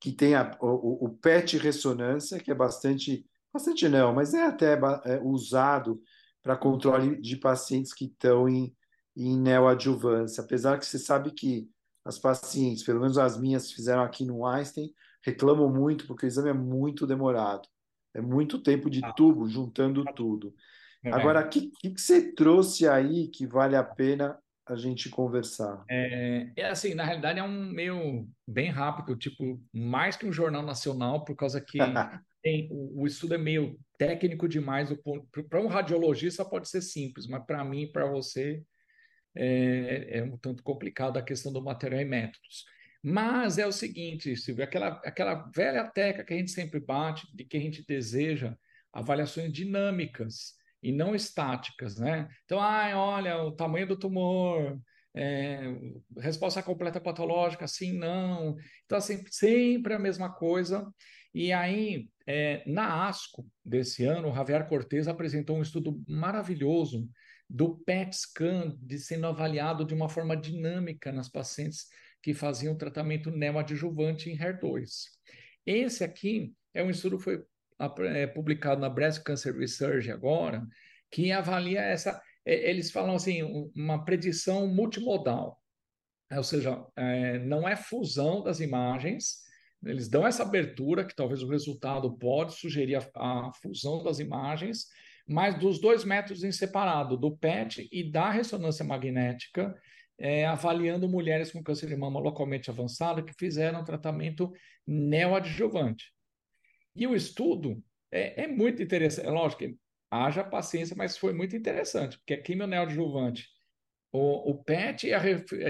que 0.00 0.12
tem 0.12 0.34
a, 0.34 0.56
o, 0.60 1.06
o, 1.06 1.08
PET 1.10 1.58
ressonância, 1.58 2.38
que 2.38 2.50
é 2.50 2.54
bastante, 2.54 3.26
bastante 3.52 3.88
não, 3.88 4.14
mas 4.14 4.32
é 4.32 4.44
até 4.44 4.78
é, 5.04 5.20
usado 5.22 6.00
para 6.42 6.56
controle 6.56 7.20
de 7.20 7.36
pacientes 7.36 7.92
que 7.92 8.06
estão 8.06 8.48
em, 8.48 8.74
em 9.16 9.38
neoadjuvância, 9.38 10.42
apesar 10.42 10.78
que 10.78 10.86
você 10.86 10.98
sabe 10.98 11.32
que 11.32 11.68
as 12.04 12.18
pacientes, 12.18 12.82
pelo 12.82 13.00
menos 13.00 13.18
as 13.18 13.38
minhas 13.38 13.70
fizeram 13.70 14.02
aqui 14.02 14.24
no 14.24 14.46
Einstein, 14.46 14.90
reclamam 15.22 15.68
muito 15.68 16.06
porque 16.06 16.24
o 16.24 16.28
exame 16.28 16.50
é 16.50 16.54
muito 16.54 17.06
demorado. 17.06 17.68
É 18.14 18.20
muito 18.20 18.58
tempo 18.58 18.90
de 18.90 19.04
ah. 19.04 19.12
tubo, 19.12 19.48
juntando 19.48 20.04
tudo. 20.16 20.54
É. 21.02 21.10
Agora, 21.10 21.40
o 21.40 21.48
que, 21.48 21.70
que, 21.80 21.90
que, 21.90 22.00
você 22.00 22.32
trouxe 22.32 22.86
aí 22.86 23.28
que 23.28 23.46
vale 23.46 23.74
a 23.74 23.82
pena 23.82 24.38
a 24.66 24.76
gente 24.76 25.08
conversar? 25.08 25.82
É, 25.88 26.50
é, 26.56 26.66
assim, 26.66 26.94
na 26.94 27.04
realidade 27.04 27.38
é 27.38 27.42
um 27.42 27.70
meio 27.70 28.28
bem 28.46 28.70
rápido, 28.70 29.16
tipo, 29.16 29.60
mais 29.72 30.16
que 30.16 30.26
um 30.26 30.32
jornal 30.32 30.62
nacional, 30.62 31.24
por 31.24 31.34
causa 31.34 31.60
que 31.60 31.78
tem, 32.42 32.68
o, 32.70 33.02
o, 33.02 33.06
estudo 33.06 33.34
é 33.34 33.38
meio 33.38 33.78
técnico 33.98 34.48
demais. 34.48 34.90
Para 35.48 35.60
um 35.60 35.66
radiologista 35.66 36.44
pode 36.44 36.68
ser 36.68 36.82
simples, 36.82 37.26
mas 37.26 37.44
para 37.44 37.64
mim, 37.64 37.90
para 37.90 38.06
você, 38.06 38.62
é, 39.34 40.18
é 40.18 40.22
um 40.22 40.36
tanto 40.36 40.62
complicado 40.62 41.16
a 41.16 41.22
questão 41.22 41.52
do 41.52 41.62
material 41.62 42.00
e 42.00 42.04
métodos. 42.04 42.64
Mas 43.02 43.56
é 43.56 43.66
o 43.66 43.72
seguinte, 43.72 44.36
Silvio, 44.36 44.62
aquela, 44.62 45.00
aquela 45.04 45.50
velha 45.54 45.84
tecla 45.84 46.22
que 46.22 46.34
a 46.34 46.36
gente 46.36 46.50
sempre 46.50 46.78
bate, 46.78 47.26
de 47.34 47.44
que 47.44 47.56
a 47.56 47.60
gente 47.60 47.84
deseja 47.86 48.54
avaliações 48.92 49.50
dinâmicas 49.50 50.59
e 50.82 50.92
não 50.92 51.14
estáticas, 51.14 51.98
né? 51.98 52.28
Então, 52.44 52.60
ai, 52.60 52.94
olha, 52.94 53.42
o 53.42 53.52
tamanho 53.52 53.86
do 53.86 53.98
tumor, 53.98 54.80
é, 55.14 55.74
resposta 56.18 56.62
completa 56.62 57.00
patológica, 57.00 57.66
sim, 57.66 57.92
não. 57.92 58.56
Então, 58.84 58.98
assim, 58.98 59.22
sempre 59.30 59.94
a 59.94 59.98
mesma 59.98 60.32
coisa. 60.32 60.86
E 61.34 61.52
aí, 61.52 62.08
é, 62.26 62.62
na 62.66 63.08
ASCO 63.08 63.46
desse 63.64 64.04
ano, 64.04 64.30
o 64.30 64.34
Javier 64.34 64.68
Cortez 64.68 65.08
apresentou 65.08 65.56
um 65.56 65.62
estudo 65.62 66.02
maravilhoso 66.08 67.08
do 67.48 67.76
PET 67.78 68.16
scan 68.16 68.76
de 68.80 68.98
sendo 68.98 69.26
avaliado 69.26 69.84
de 69.84 69.92
uma 69.92 70.08
forma 70.08 70.36
dinâmica 70.36 71.10
nas 71.10 71.28
pacientes 71.28 71.86
que 72.22 72.32
faziam 72.34 72.76
tratamento 72.76 73.30
neoadjuvante 73.30 74.30
em 74.30 74.38
HER2. 74.38 74.88
Esse 75.66 76.04
aqui 76.04 76.54
é 76.72 76.82
um 76.82 76.90
estudo 76.90 77.18
que 77.18 77.24
foi 77.24 77.44
é, 78.14 78.26
publicado 78.26 78.80
na 78.80 78.88
Breast 78.88 79.22
Cancer 79.22 79.56
Research 79.56 80.10
agora, 80.10 80.66
que 81.10 81.32
avalia 81.32 81.80
essa. 81.80 82.20
É, 82.44 82.70
eles 82.70 82.90
falam 82.90 83.14
assim, 83.14 83.70
uma 83.74 84.04
predição 84.04 84.66
multimodal, 84.66 85.60
ou 86.32 86.44
seja, 86.44 86.84
é, 86.96 87.38
não 87.40 87.68
é 87.68 87.76
fusão 87.76 88.42
das 88.42 88.60
imagens, 88.60 89.40
eles 89.84 90.08
dão 90.08 90.26
essa 90.26 90.42
abertura, 90.42 91.04
que 91.04 91.14
talvez 91.14 91.42
o 91.42 91.48
resultado 91.48 92.16
pode 92.18 92.54
sugerir 92.54 92.96
a, 92.96 93.10
a 93.14 93.52
fusão 93.62 94.02
das 94.02 94.18
imagens, 94.18 94.86
mas 95.26 95.58
dos 95.58 95.80
dois 95.80 96.04
métodos 96.04 96.44
em 96.44 96.52
separado, 96.52 97.16
do 97.16 97.36
PET 97.36 97.88
e 97.90 98.10
da 98.10 98.30
ressonância 98.30 98.84
magnética, 98.84 99.74
é, 100.18 100.44
avaliando 100.44 101.08
mulheres 101.08 101.50
com 101.50 101.62
câncer 101.62 101.88
de 101.88 101.96
mama 101.96 102.20
localmente 102.20 102.68
avançado 102.68 103.24
que 103.24 103.32
fizeram 103.32 103.82
tratamento 103.84 104.52
neoadjuvante. 104.86 106.12
E 106.94 107.06
o 107.06 107.14
estudo 107.14 107.82
é, 108.10 108.44
é 108.44 108.46
muito 108.46 108.82
interessante. 108.82 109.26
É 109.26 109.30
lógico 109.30 109.60
que 109.60 109.76
haja 110.10 110.42
paciência, 110.42 110.96
mas 110.96 111.16
foi 111.16 111.32
muito 111.32 111.56
interessante, 111.56 112.18
porque 112.18 112.34
a 112.34 112.42
quimio 112.42 112.66
neoadjuvante, 112.66 113.46
o, 114.12 114.50
o 114.50 114.64
PET 114.64 115.06
e 115.06 115.14
a, 115.14 115.20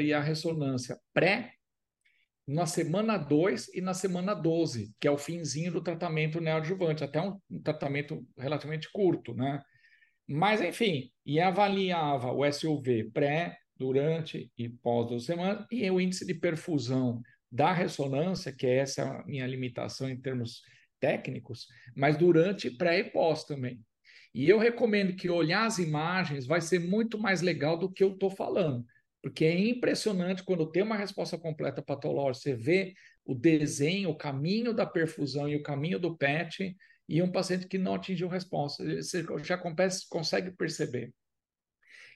e 0.01 0.13
a 0.15 0.21
ressonância 0.21 0.99
pré, 1.13 1.53
na 2.47 2.67
semana 2.67 3.17
2 3.17 3.69
e 3.75 3.81
na 3.81 3.95
semana 3.95 4.35
12, 4.35 4.93
que 4.99 5.07
é 5.07 5.11
o 5.11 5.19
finzinho 5.19 5.73
do 5.73 5.83
tratamento 5.83 6.41
neoadjuvante, 6.41 7.05
até 7.05 7.21
um, 7.21 7.39
um 7.51 7.63
tratamento 7.63 8.27
relativamente 8.37 8.91
curto, 8.91 9.35
né? 9.35 9.63
Mas, 10.27 10.61
enfim, 10.61 11.11
e 11.25 11.39
avaliava 11.41 12.33
o 12.33 12.45
SUV 12.45 13.11
pré, 13.13 13.57
durante 13.77 14.53
e 14.59 14.69
pós 14.69 15.09
duas 15.09 15.25
semanas, 15.25 15.65
e 15.71 15.91
o 15.91 16.01
índice 16.01 16.27
de 16.27 16.35
perfusão 16.35 17.23
da 17.51 17.73
ressonância, 17.73 18.53
que 18.53 18.67
é 18.67 18.77
essa 18.77 19.25
minha 19.27 19.47
limitação 19.47 20.09
em 20.09 20.21
termos 20.21 20.61
técnicos, 21.01 21.67
mas 21.97 22.17
durante, 22.17 22.71
pré 22.71 22.99
e 23.01 23.05
pós 23.05 23.45
também. 23.45 23.81
E 24.35 24.49
eu 24.49 24.59
recomendo 24.59 25.17
que 25.17 25.29
olhar 25.29 25.67
as 25.67 25.79
imagens 25.79 26.47
vai 26.47 26.61
ser 26.61 26.79
muito 26.79 27.19
mais 27.19 27.41
legal 27.41 27.77
do 27.77 27.91
que 27.91 28.05
eu 28.05 28.13
estou 28.13 28.31
falando, 28.31 28.85
porque 29.23 29.45
é 29.45 29.59
impressionante 29.59 30.45
quando 30.45 30.71
tem 30.71 30.83
uma 30.83 30.97
resposta 30.97 31.37
completa 31.37 31.83
patológica, 31.83 32.43
você 32.43 32.55
vê 32.55 32.95
o 33.25 33.35
desenho, 33.35 34.11
o 34.11 34.17
caminho 34.17 34.73
da 34.73 34.87
perfusão 34.87 35.49
e 35.49 35.57
o 35.57 35.63
caminho 35.63 35.99
do 35.99 36.17
PET, 36.17 36.77
e 37.09 37.21
um 37.21 37.33
paciente 37.33 37.67
que 37.67 37.77
não 37.77 37.95
atingiu 37.95 38.29
resposta, 38.29 38.85
você 38.85 39.25
já 39.43 39.59
consegue 40.09 40.53
perceber. 40.53 41.13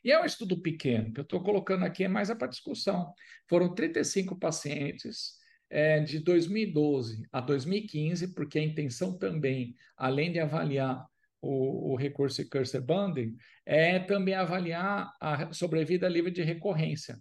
E 0.04 0.12
é 0.12 0.20
um 0.20 0.24
estudo 0.24 0.60
pequeno, 0.60 1.12
que 1.12 1.18
eu 1.18 1.24
estou 1.24 1.42
colocando 1.42 1.84
aqui 1.84 2.04
é 2.04 2.08
mais 2.08 2.32
para 2.34 2.46
discussão. 2.46 3.12
Foram 3.48 3.74
35 3.74 4.38
pacientes, 4.38 5.38
é, 5.74 5.98
de 5.98 6.20
2012 6.20 7.26
a 7.32 7.40
2015, 7.40 8.32
porque 8.32 8.60
a 8.60 8.62
intenção 8.62 9.18
também, 9.18 9.74
além 9.96 10.30
de 10.30 10.38
avaliar 10.38 11.04
o, 11.42 11.92
o 11.92 11.96
recurso 11.96 12.40
e 12.40 12.48
cursor 12.48 12.80
banding, 12.80 13.36
é 13.66 13.98
também 13.98 14.34
avaliar 14.34 15.12
a 15.20 15.52
sobrevida 15.52 16.08
livre 16.08 16.30
de 16.30 16.42
recorrência. 16.42 17.20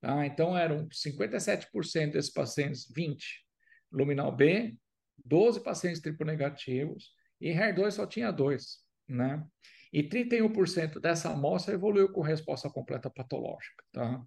Tá? 0.00 0.24
Então, 0.24 0.56
eram 0.56 0.88
57% 0.88 2.12
desses 2.12 2.32
pacientes, 2.32 2.86
20 2.94 3.44
luminal 3.90 4.30
B, 4.30 4.76
12 5.24 5.60
pacientes 5.64 6.00
triplo 6.00 6.24
negativos, 6.24 7.10
e 7.40 7.50
HER2 7.50 7.90
só 7.90 8.06
tinha 8.06 8.30
dois, 8.30 8.78
né? 9.08 9.44
E 9.92 10.04
31% 10.04 11.00
dessa 11.00 11.32
amostra 11.32 11.74
evoluiu 11.74 12.12
com 12.12 12.20
resposta 12.20 12.70
completa 12.70 13.10
patológica, 13.10 13.82
tá? 13.90 14.22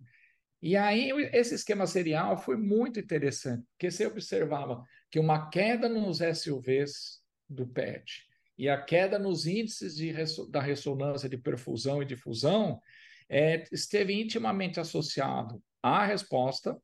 E 0.62 0.78
aí, 0.78 1.10
esse 1.34 1.56
esquema 1.56 1.88
serial 1.88 2.38
foi 2.38 2.56
muito 2.56 3.00
interessante, 3.00 3.66
porque 3.72 3.90
você 3.90 4.06
observava 4.06 4.84
que 5.10 5.20
uma 5.20 5.50
queda 5.50 5.90
nos 5.90 6.20
SUVs 6.20 7.20
do 7.50 7.66
PET 7.68 8.28
e 8.58 8.70
a 8.70 8.80
queda 8.80 9.18
nos 9.18 9.48
índices 9.48 9.96
de, 9.96 10.14
da 10.50 10.62
ressonância 10.62 11.28
de 11.28 11.38
perfusão 11.38 12.02
e 12.02 12.06
difusão 12.06 12.80
é, 13.28 13.64
esteve 13.72 14.14
intimamente 14.14 14.80
associado 14.80 15.62
à 15.82 16.06
resposta, 16.06 16.80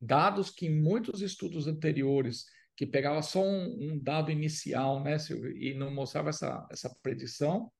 dados 0.00 0.48
que 0.48 0.66
em 0.66 0.80
muitos 0.80 1.20
estudos 1.20 1.66
anteriores, 1.66 2.46
que 2.74 2.86
pegava 2.86 3.20
só 3.20 3.42
um, 3.42 3.92
um 3.92 3.98
dado 3.98 4.30
inicial 4.30 5.02
né, 5.02 5.16
e 5.56 5.74
não 5.74 5.92
mostrava 5.92 6.30
essa, 6.30 6.66
essa 6.70 6.88
predição, 7.02 7.70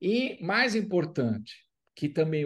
E, 0.00 0.42
mais 0.42 0.74
importante, 0.74 1.54
que 1.94 2.08
também 2.08 2.44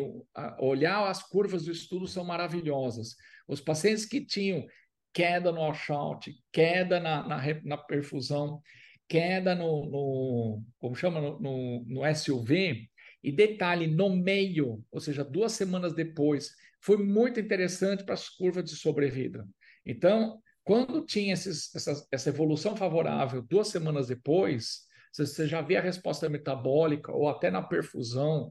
olhar 0.58 1.08
as 1.08 1.22
curvas 1.22 1.64
do 1.64 1.72
estudo 1.72 2.06
são 2.06 2.24
maravilhosas. 2.24 3.16
Os 3.46 3.60
pacientes 3.60 4.04
que 4.04 4.24
tinham 4.24 4.66
queda 5.12 5.50
no 5.50 5.60
washout, 5.60 6.32
queda 6.52 7.00
na, 7.00 7.26
na, 7.26 7.42
na 7.64 7.76
perfusão, 7.76 8.60
queda 9.08 9.54
no, 9.54 9.86
no, 9.86 10.62
como 10.78 10.94
chama, 10.94 11.20
no, 11.20 11.40
no, 11.40 11.84
no 11.86 12.14
SUV, 12.14 12.88
e 13.22 13.32
detalhe, 13.32 13.86
no 13.86 14.10
meio, 14.10 14.84
ou 14.92 15.00
seja, 15.00 15.24
duas 15.24 15.52
semanas 15.52 15.92
depois, 15.92 16.50
foi 16.80 16.96
muito 16.96 17.40
interessante 17.40 18.04
para 18.04 18.14
as 18.14 18.28
curvas 18.28 18.64
de 18.64 18.76
sobrevida. 18.76 19.46
Então, 19.84 20.40
quando 20.62 21.04
tinha 21.04 21.32
esses, 21.32 21.74
essa, 21.74 22.06
essa 22.12 22.28
evolução 22.28 22.76
favorável 22.76 23.42
duas 23.42 23.68
semanas 23.68 24.06
depois, 24.06 24.86
você 25.12 25.46
já 25.46 25.60
vê 25.62 25.76
a 25.76 25.82
resposta 25.82 26.28
metabólica 26.28 27.10
ou 27.10 27.28
até 27.28 27.50
na 27.50 27.62
perfusão 27.62 28.48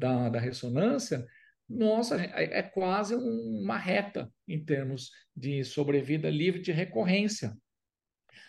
da, 0.00 0.30
da 0.30 0.40
ressonância, 0.40 1.26
nossa, 1.68 2.20
é, 2.20 2.58
é 2.58 2.62
quase 2.62 3.14
uma 3.14 3.76
reta 3.76 4.32
em 4.48 4.64
termos 4.64 5.10
de 5.36 5.62
sobrevida 5.62 6.28
livre 6.28 6.60
de 6.60 6.72
recorrência. 6.72 7.56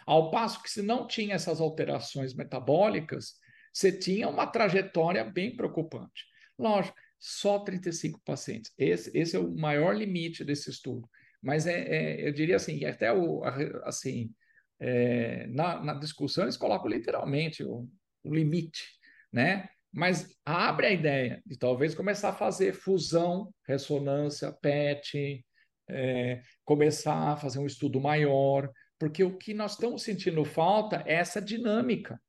Ao 0.07 0.31
passo 0.31 0.63
que, 0.63 0.71
se 0.71 0.81
não 0.81 1.05
tinha 1.05 1.35
essas 1.35 1.61
alterações 1.61 2.33
metabólicas, 2.33 3.33
você 3.71 3.91
tinha 3.91 4.27
uma 4.27 4.47
trajetória 4.47 5.23
bem 5.23 5.55
preocupante. 5.55 6.25
Lógico, 6.57 6.97
só 7.19 7.59
35 7.59 8.19
pacientes. 8.25 8.73
Esse, 8.77 9.15
esse 9.15 9.35
é 9.35 9.39
o 9.39 9.55
maior 9.55 9.95
limite 9.95 10.43
desse 10.43 10.71
estudo. 10.71 11.07
Mas 11.41 11.67
é, 11.67 11.81
é 11.81 12.27
eu 12.27 12.33
diria 12.33 12.55
assim, 12.55 12.83
até 12.85 13.13
o, 13.13 13.43
assim, 13.83 14.33
é, 14.79 15.45
na, 15.47 15.83
na, 15.83 15.93
discussão 15.93 16.45
eles 16.45 16.57
colocam 16.57 16.89
literalmente 16.89 17.63
o, 17.63 17.87
o 18.23 18.33
limite, 18.33 18.83
né? 19.31 19.69
Mas 19.91 20.35
abre 20.45 20.87
a 20.87 20.91
ideia 20.91 21.41
de 21.45 21.57
talvez 21.57 21.93
começar 21.93 22.29
a 22.29 22.35
fazer 22.35 22.73
fusão, 22.73 23.53
ressonância, 23.67 24.51
PET, 24.61 25.45
é, 25.89 26.41
começar 26.63 27.33
a 27.33 27.37
fazer 27.37 27.59
um 27.59 27.65
estudo 27.65 27.99
maior, 27.99 28.71
porque 28.97 29.23
o 29.23 29.37
que 29.37 29.53
nós 29.53 29.73
estamos 29.73 30.03
sentindo 30.03 30.45
falta 30.45 31.03
é 31.05 31.15
essa 31.15 31.41
dinâmica. 31.41 32.21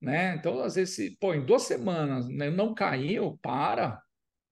Né? 0.00 0.34
Então, 0.36 0.60
às 0.60 0.76
vezes, 0.76 1.16
pô, 1.18 1.34
em 1.34 1.44
duas 1.44 1.62
semanas 1.62 2.28
né, 2.28 2.48
não 2.48 2.74
caiu, 2.74 3.38
para, 3.42 4.00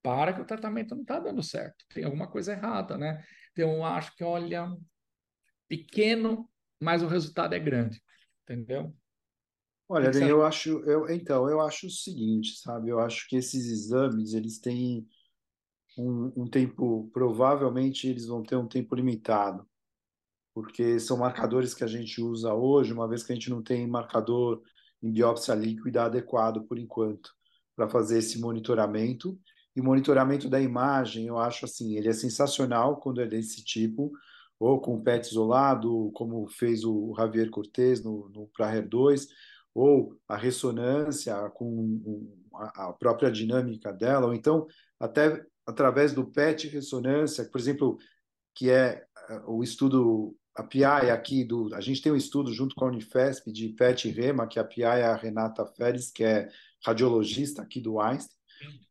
para 0.03 0.33
que 0.33 0.41
o 0.41 0.47
tratamento 0.47 0.95
não 0.95 1.03
está 1.03 1.19
dando 1.19 1.43
certo. 1.43 1.85
Tem 1.95 2.05
alguma 2.05 2.27
coisa 2.27 2.53
errada, 2.53 2.99
né? 2.99 3.25
Então, 3.53 3.77
eu 3.77 3.85
acho 3.85 4.15
que, 4.15 4.23
olha, 4.23 4.69
pequeno, 5.69 6.49
mas 6.81 7.03
o 7.03 7.07
resultado 7.07 7.55
é 7.55 7.59
grande, 7.59 8.01
entendeu? 8.43 8.95
Olha, 9.89 10.11
bem, 10.11 10.29
eu 10.29 10.45
acho, 10.45 10.81
eu, 10.81 11.09
então, 11.09 11.49
eu 11.49 11.61
acho 11.63 11.87
o 11.87 11.91
seguinte, 11.91 12.59
sabe? 12.59 12.91
Eu 12.91 13.01
acho 13.01 13.27
que 13.27 13.37
esses 13.37 13.67
exames, 13.67 14.35
eles 14.35 14.59
têm 14.59 15.09
um, 15.97 16.31
um 16.37 16.47
tempo, 16.49 17.11
provavelmente 17.13 18.07
eles 18.07 18.27
vão 18.27 18.43
ter 18.43 18.57
um 18.57 18.69
tempo 18.69 18.95
limitado, 18.95 19.67
porque 20.55 21.01
são 21.01 21.17
marcadores 21.17 21.73
que 21.73 21.85
a 21.85 21.87
gente 21.87 22.21
usa 22.21 22.53
hoje, 22.53 22.93
uma 22.93 23.09
vez 23.09 23.23
que 23.23 23.33
a 23.33 23.35
gente 23.35 23.49
não 23.49 23.63
tem 23.63 23.87
marcador 23.87 24.63
em 25.03 25.11
biópsia 25.11 25.55
líquida 25.55 26.05
adequado 26.05 26.65
por 26.65 26.79
enquanto 26.79 27.31
para 27.75 27.89
fazer 27.89 28.19
esse 28.19 28.41
monitoramento. 28.41 29.39
E 29.75 29.81
monitoramento 29.81 30.51
da 30.51 30.61
imagem, 30.61 31.29
eu 31.29 31.39
acho 31.39 31.65
assim, 31.65 31.97
ele 31.97 32.09
é 32.09 32.13
sensacional 32.13 32.97
quando 32.97 33.21
é 33.21 33.27
desse 33.27 33.65
tipo, 33.65 34.11
ou 34.59 34.81
com 34.81 35.01
PET 35.01 35.31
isolado, 35.31 36.11
como 36.13 36.49
fez 36.49 36.85
o 36.85 37.15
Javier 37.17 37.49
Cortez 37.49 38.03
no, 38.03 38.29
no 38.31 38.49
Praher 38.49 38.89
2, 38.89 39.29
ou 39.79 40.19
a 40.27 40.37
ressonância 40.37 41.35
com 41.51 42.27
a 42.55 42.93
própria 42.93 43.31
dinâmica 43.31 43.93
dela, 43.93 44.27
ou 44.27 44.35
então 44.35 44.67
até 44.99 45.45
através 45.65 46.13
do 46.13 46.27
PET 46.27 46.67
ressonância, 46.67 47.45
por 47.45 47.61
exemplo, 47.61 47.99
que 48.55 48.71
é 48.71 49.05
eh, 49.29 49.43
o 49.47 49.63
estudo 49.63 50.35
a 50.57 50.65
PI 50.65 50.85
aqui 50.85 51.45
do. 51.45 51.73
A 51.75 51.81
gente 51.81 52.03
tem 52.03 52.11
um 52.11 52.17
estudo 52.17 52.53
junto 52.53 52.75
com 52.75 52.85
a 52.85 52.89
Unifesp 52.89 53.53
de 53.53 53.69
PET 53.69 54.09
Rema, 54.11 54.49
que 54.49 54.59
a 54.59 54.65
PI 54.65 54.83
é 54.83 55.05
a 55.05 55.15
Renata 55.15 55.65
Férez, 55.65 56.11
que 56.11 56.25
é 56.25 56.49
radiologista 56.85 57.63
aqui 57.63 57.81
do 57.81 58.01
Einstein, 58.01 58.37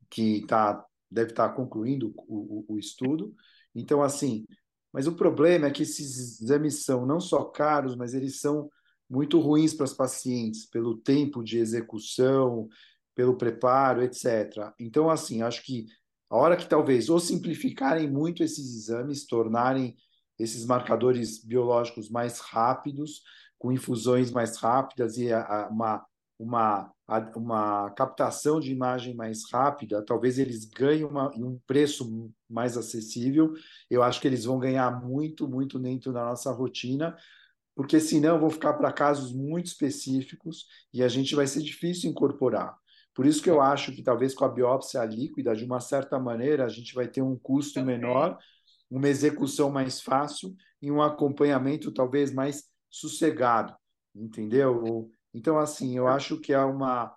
que 0.09 0.45
tá, 0.47 0.85
deve 1.11 1.31
estar 1.31 1.49
tá 1.49 1.53
concluindo 1.53 2.13
o, 2.15 2.63
o, 2.69 2.75
o 2.75 2.79
estudo. 2.79 3.35
Então, 3.75 4.01
assim, 4.01 4.45
mas 4.93 5.07
o 5.07 5.15
problema 5.15 5.67
é 5.67 5.71
que 5.71 5.83
esses 5.83 6.41
exames 6.41 6.85
são 6.85 7.05
não 7.05 7.19
só 7.19 7.43
caros, 7.43 7.95
mas 7.97 8.13
eles 8.13 8.39
são 8.39 8.69
muito 9.09 9.39
ruins 9.39 9.73
para 9.73 9.85
os 9.85 9.93
pacientes, 9.93 10.65
pelo 10.65 10.97
tempo 10.97 11.43
de 11.43 11.57
execução, 11.57 12.67
pelo 13.15 13.35
preparo, 13.35 14.03
etc. 14.03 14.73
Então, 14.79 15.09
assim, 15.09 15.41
acho 15.41 15.63
que 15.63 15.85
a 16.29 16.35
hora 16.35 16.57
que 16.57 16.67
talvez 16.67 17.09
ou 17.09 17.19
simplificarem 17.19 18.09
muito 18.09 18.43
esses 18.43 18.75
exames, 18.75 19.25
tornarem 19.25 19.95
esses 20.37 20.65
marcadores 20.65 21.43
biológicos 21.43 22.09
mais 22.09 22.39
rápidos, 22.39 23.23
com 23.57 23.71
infusões 23.71 24.29
mais 24.29 24.57
rápidas 24.57 25.17
e 25.17 25.31
a, 25.31 25.41
a, 25.41 25.69
uma, 25.69 26.05
uma, 26.37 26.91
a, 27.07 27.19
uma 27.35 27.89
captação 27.91 28.59
de 28.59 28.71
imagem 28.71 29.15
mais 29.15 29.49
rápida, 29.51 30.03
talvez 30.05 30.37
eles 30.37 30.65
ganhem 30.65 31.05
uma, 31.05 31.29
um 31.35 31.59
preço 31.65 32.31
mais 32.47 32.77
acessível. 32.77 33.53
Eu 33.89 34.03
acho 34.03 34.21
que 34.21 34.27
eles 34.27 34.45
vão 34.45 34.59
ganhar 34.59 34.91
muito, 35.03 35.47
muito 35.47 35.79
dentro 35.79 36.13
da 36.13 36.25
nossa 36.25 36.51
rotina, 36.51 37.15
porque 37.77 37.99
senão 37.99 38.39
vão 38.39 38.49
ficar 38.49 38.73
para 38.73 38.91
casos 38.91 39.31
muito 39.31 39.67
específicos 39.67 40.65
e 40.91 41.03
a 41.03 41.07
gente 41.07 41.35
vai 41.35 41.45
ser 41.45 41.61
difícil 41.61 42.09
incorporar. 42.09 42.75
Por 43.13 43.27
isso 43.27 43.41
que 43.41 43.49
eu 43.51 43.61
acho 43.61 43.91
que 43.91 44.01
talvez 44.01 44.33
com 44.33 44.43
a 44.43 44.49
biópsia 44.49 45.05
líquida, 45.05 45.55
de 45.55 45.63
uma 45.63 45.79
certa 45.79 46.19
maneira, 46.19 46.65
a 46.65 46.69
gente 46.69 46.95
vai 46.95 47.07
ter 47.07 47.21
um 47.21 47.37
custo 47.37 47.79
menor 47.85 48.39
uma 48.89 49.07
execução 49.07 49.69
mais 49.69 50.01
fácil 50.01 50.55
e 50.81 50.89
um 50.89 51.01
acompanhamento 51.03 51.93
talvez 51.93 52.33
mais 52.33 52.63
sossegado, 52.89 53.75
entendeu? 54.15 55.11
Então, 55.31 55.59
assim, 55.59 55.95
eu 55.95 56.07
acho 56.07 56.39
que 56.39 56.53
é 56.53 56.59
uma 56.59 57.15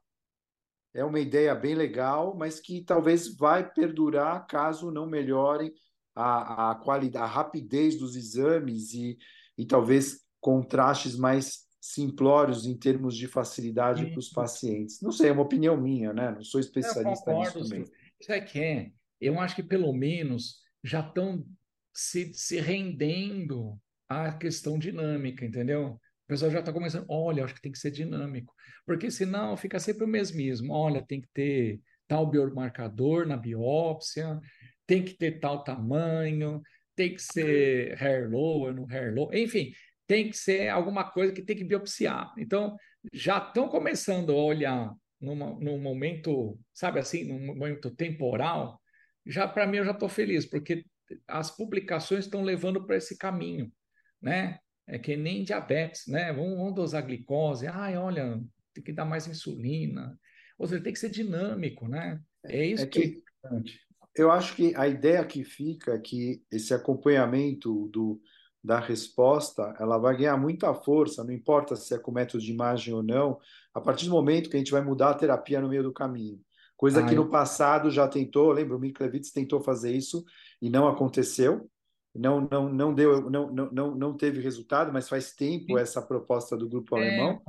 é 0.93 1.05
uma 1.05 1.21
ideia 1.21 1.55
bem 1.55 1.75
legal, 1.75 2.37
mas 2.37 2.61
que 2.61 2.85
talvez 2.85 3.35
vai 3.35 3.67
perdurar 3.67 4.47
caso 4.47 4.91
não 4.91 5.07
melhore 5.07 5.73
a, 6.15 6.73
a 6.73 6.75
qualidade, 6.75 7.25
a 7.25 7.27
rapidez 7.27 7.97
dos 7.97 8.17
exames 8.17 8.93
e, 8.93 9.17
e 9.57 9.65
talvez 9.65 10.29
contrastes 10.41 11.17
mais 11.17 11.69
simplórios 11.81 12.67
em 12.67 12.77
termos 12.77 13.17
de 13.17 13.27
facilidade 13.27 14.07
para 14.07 14.19
os 14.19 14.29
pacientes. 14.29 15.01
Não 15.01 15.11
sei, 15.11 15.31
é 15.31 15.33
uma 15.33 15.43
opinião 15.43 15.77
minha, 15.81 16.13
né? 16.13 16.31
Não 16.31 16.45
sou 16.45 16.61
especialista 16.61 17.33
nisso 17.33 17.63
também. 17.63 17.85
Isso 18.21 18.33
é 18.33 18.41
que 18.41 18.93
eu 19.21 19.39
acho 19.41 19.57
que 19.57 19.63
pelo 19.63 19.93
menos 19.93 20.61
já 20.85 21.01
estão 21.01 21.45
se, 21.93 22.33
se 22.35 22.61
rendendo 22.61 23.79
à 24.09 24.33
questão 24.33 24.79
dinâmica, 24.79 25.45
entendeu? 25.45 25.93
O 25.93 26.01
pessoal 26.29 26.51
já 26.51 26.61
está 26.61 26.73
começando, 26.73 27.07
olha, 27.09 27.45
acho 27.45 27.55
que 27.55 27.63
tem 27.63 27.73
que 27.73 27.79
ser 27.79 27.91
dinâmico, 27.91 28.55
porque 28.87 29.11
senão 29.11 29.57
fica 29.57 29.79
sempre 29.79 30.05
o 30.05 30.09
mesmismo. 30.09 30.73
Olha, 30.73 31.05
tem 31.05 31.21
que 31.21 31.29
ter 31.33 31.81
tal 32.07 32.27
biomarcador 32.29 33.27
na 33.27 33.37
biópsia, 33.37 34.39
tem 34.87 35.05
que 35.05 35.15
ter 35.15 35.41
tal 35.41 35.65
tamanho, 35.65 36.63
tem 36.95 37.15
que 37.15 37.23
ser 37.23 37.97
hair 38.03 38.31
low, 38.31 38.73
no 38.73 38.87
hair 38.91 39.15
low, 39.15 39.33
enfim, 39.33 39.73
tem 40.11 40.29
que 40.29 40.37
ser 40.37 40.69
alguma 40.69 41.09
coisa 41.09 41.33
que 41.33 41.41
tem 41.41 41.57
que 41.57 41.63
biopsiar. 41.63 42.35
Então, 42.37 42.77
já 43.13 43.39
estão 43.39 43.69
começando 43.69 44.33
a 44.33 44.35
olhar 44.35 44.93
numa, 45.21 45.55
num 45.61 45.79
momento, 45.81 46.59
sabe 46.75 46.99
assim, 46.99 47.23
num 47.23 47.55
momento 47.55 47.95
temporal, 47.95 48.83
já 49.25 49.47
para 49.47 49.69
mim 49.69 49.77
eu 49.77 49.85
já 49.85 49.93
estou 49.93 50.09
feliz, 50.09 50.45
porque 50.45 50.85
as 51.29 51.49
publicações 51.57 52.25
estão 52.25 52.43
levando 52.43 52.85
para 52.85 52.97
esse 52.97 53.17
caminho, 53.17 53.73
né? 54.21 54.59
É 54.85 54.99
que 54.99 55.17
nem 55.17 55.45
diabetes, 55.45 56.09
né? 56.09 56.33
Vamos, 56.33 56.57
vamos 56.57 56.75
dosar 56.75 57.07
glicose, 57.07 57.69
ai, 57.69 57.97
olha, 57.97 58.43
tem 58.75 58.83
que 58.83 58.93
dar 58.93 59.05
mais 59.05 59.29
insulina. 59.29 60.19
Ou 60.59 60.67
seja, 60.67 60.83
tem 60.83 60.93
que 60.93 60.99
ser 60.99 61.11
dinâmico, 61.11 61.87
né? 61.87 62.21
É 62.47 62.67
isso 62.67 62.83
é 62.83 62.87
que, 62.89 63.01
que 63.01 63.07
é 63.07 63.11
importante. 63.47 63.81
Eu 64.17 64.33
acho 64.33 64.57
que 64.57 64.75
a 64.75 64.89
ideia 64.89 65.25
que 65.25 65.45
fica 65.45 65.95
é 65.95 66.01
que 66.01 66.43
esse 66.51 66.75
acompanhamento 66.75 67.87
do, 67.93 68.21
da 68.63 68.79
resposta, 68.79 69.75
ela 69.79 69.97
vai 69.97 70.17
ganhar 70.17 70.37
muita 70.37 70.73
força, 70.75 71.25
não 71.25 71.33
importa 71.33 71.75
se 71.77 71.95
é 71.95 71.99
com 71.99 72.13
método 72.13 72.43
de 72.43 72.53
imagem 72.53 72.93
ou 72.93 73.03
não, 73.03 73.39
a 73.73 73.81
partir 73.81 74.05
do 74.07 74.13
momento 74.13 74.51
que 74.51 74.57
a 74.57 74.59
gente 74.59 74.73
vai 74.73 74.83
mudar 74.83 75.11
a 75.11 75.15
terapia 75.15 75.61
no 75.61 75.69
meio 75.69 75.83
do 75.83 75.93
caminho. 75.93 76.39
Coisa 76.77 77.05
que 77.05 77.15
no 77.15 77.29
passado 77.29 77.91
já 77.91 78.09
tentou, 78.09 78.53
lembra, 78.53 78.75
o 78.75 78.81
Miklevitz 78.81 79.31
tentou 79.31 79.61
fazer 79.61 79.95
isso 79.95 80.25
e 80.63 80.71
não 80.71 80.89
aconteceu. 80.89 81.71
Não, 82.15 82.49
não, 82.51 82.73
não 82.73 82.95
deu, 82.95 83.31
não, 83.31 83.51
não, 83.51 83.95
não 83.95 84.17
teve 84.17 84.41
resultado, 84.41 84.91
mas 84.91 85.07
faz 85.07 85.35
tempo 85.35 85.79
essa 85.79 86.01
proposta 86.01 86.57
do 86.57 86.69
grupo 86.69 86.97
é, 86.97 87.01
alemão. 87.01 87.43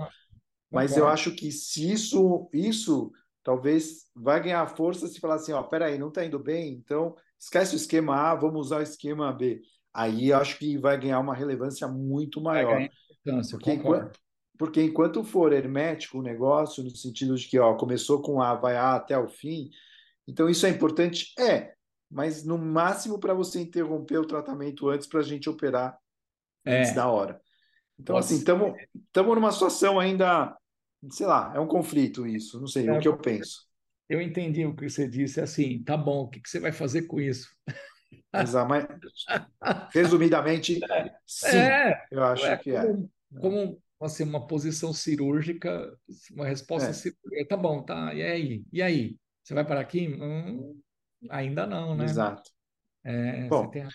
Mas 0.69 0.97
eu 0.97 1.07
acho 1.07 1.31
que 1.31 1.49
se 1.49 1.89
isso, 1.91 2.49
isso 2.53 3.11
talvez 3.41 4.05
vai 4.13 4.41
ganhar 4.41 4.67
força 4.67 5.07
se 5.07 5.19
falar 5.19 5.35
assim, 5.35 5.53
ó, 5.53 5.63
peraí, 5.63 5.97
não 5.97 6.09
está 6.09 6.25
indo 6.25 6.37
bem, 6.37 6.73
então 6.73 7.15
esquece 7.39 7.73
o 7.73 7.77
esquema 7.77 8.15
A, 8.15 8.35
vamos 8.35 8.67
usar 8.67 8.79
o 8.79 8.83
esquema 8.83 9.31
B. 9.31 9.61
Aí 9.93 10.31
acho 10.31 10.57
que 10.57 10.77
vai 10.77 10.99
ganhar 10.99 11.19
uma 11.19 11.35
relevância 11.35 11.87
muito 11.87 12.41
maior. 12.41 12.87
Porque 13.51 13.71
enquanto, 13.71 14.19
porque 14.57 14.81
enquanto 14.81 15.23
for 15.23 15.53
hermético 15.53 16.19
o 16.19 16.23
negócio, 16.23 16.83
no 16.83 16.95
sentido 16.95 17.35
de 17.35 17.47
que 17.47 17.59
ó, 17.59 17.75
começou 17.75 18.21
com 18.21 18.41
A, 18.41 18.55
vai 18.55 18.75
A 18.77 18.95
até 18.95 19.17
o 19.17 19.27
fim, 19.27 19.69
então 20.27 20.49
isso 20.49 20.65
é 20.65 20.69
importante? 20.69 21.33
É, 21.37 21.73
mas 22.09 22.43
no 22.43 22.57
máximo 22.57 23.19
para 23.19 23.33
você 23.33 23.59
interromper 23.59 24.17
o 24.17 24.25
tratamento 24.25 24.89
antes 24.89 25.07
para 25.07 25.19
a 25.19 25.23
gente 25.23 25.49
operar 25.49 25.97
é. 26.65 26.79
antes 26.79 26.93
da 26.93 27.07
hora. 27.07 27.41
Então, 27.99 28.15
Nossa. 28.15 28.33
assim, 28.33 28.37
estamos 28.37 29.35
numa 29.35 29.51
situação 29.51 29.99
ainda, 29.99 30.55
sei 31.11 31.27
lá, 31.27 31.53
é 31.55 31.59
um 31.59 31.67
conflito 31.67 32.25
isso, 32.25 32.59
não 32.59 32.67
sei, 32.67 32.87
é, 32.87 32.91
o 32.91 32.99
que 32.99 33.07
eu 33.07 33.17
penso. 33.17 33.67
Eu 34.09 34.21
entendi 34.21 34.65
o 34.65 34.75
que 34.75 34.89
você 34.89 35.07
disse, 35.07 35.39
assim, 35.39 35.81
tá 35.83 35.95
bom, 35.95 36.23
o 36.23 36.29
que, 36.29 36.41
que 36.41 36.49
você 36.49 36.59
vai 36.59 36.71
fazer 36.71 37.03
com 37.03 37.19
isso? 37.19 37.47
Resumidamente, 39.93 40.79
sim, 41.27 41.57
é, 41.57 42.05
eu 42.09 42.23
acho 42.23 42.45
é, 42.45 42.57
que 42.57 42.71
como, 42.71 43.11
é. 43.35 43.39
Como 43.39 43.81
assim, 44.01 44.23
uma 44.23 44.47
posição 44.47 44.93
cirúrgica, 44.93 45.93
uma 46.31 46.45
resposta 46.45 46.89
é. 46.89 46.93
cirúrgica, 46.93 47.47
tá 47.47 47.57
bom, 47.57 47.83
tá, 47.83 48.13
e 48.13 48.23
aí? 48.23 48.63
E 48.71 48.81
aí? 48.81 49.17
Você 49.43 49.53
vai 49.53 49.65
para 49.65 49.79
aqui? 49.79 50.07
Hum, 50.07 50.79
ainda 51.29 51.67
não, 51.67 51.95
né? 51.95 52.05
Exato. 52.05 52.49
É, 53.03 53.47
bom, 53.47 53.69
tem... 53.69 53.87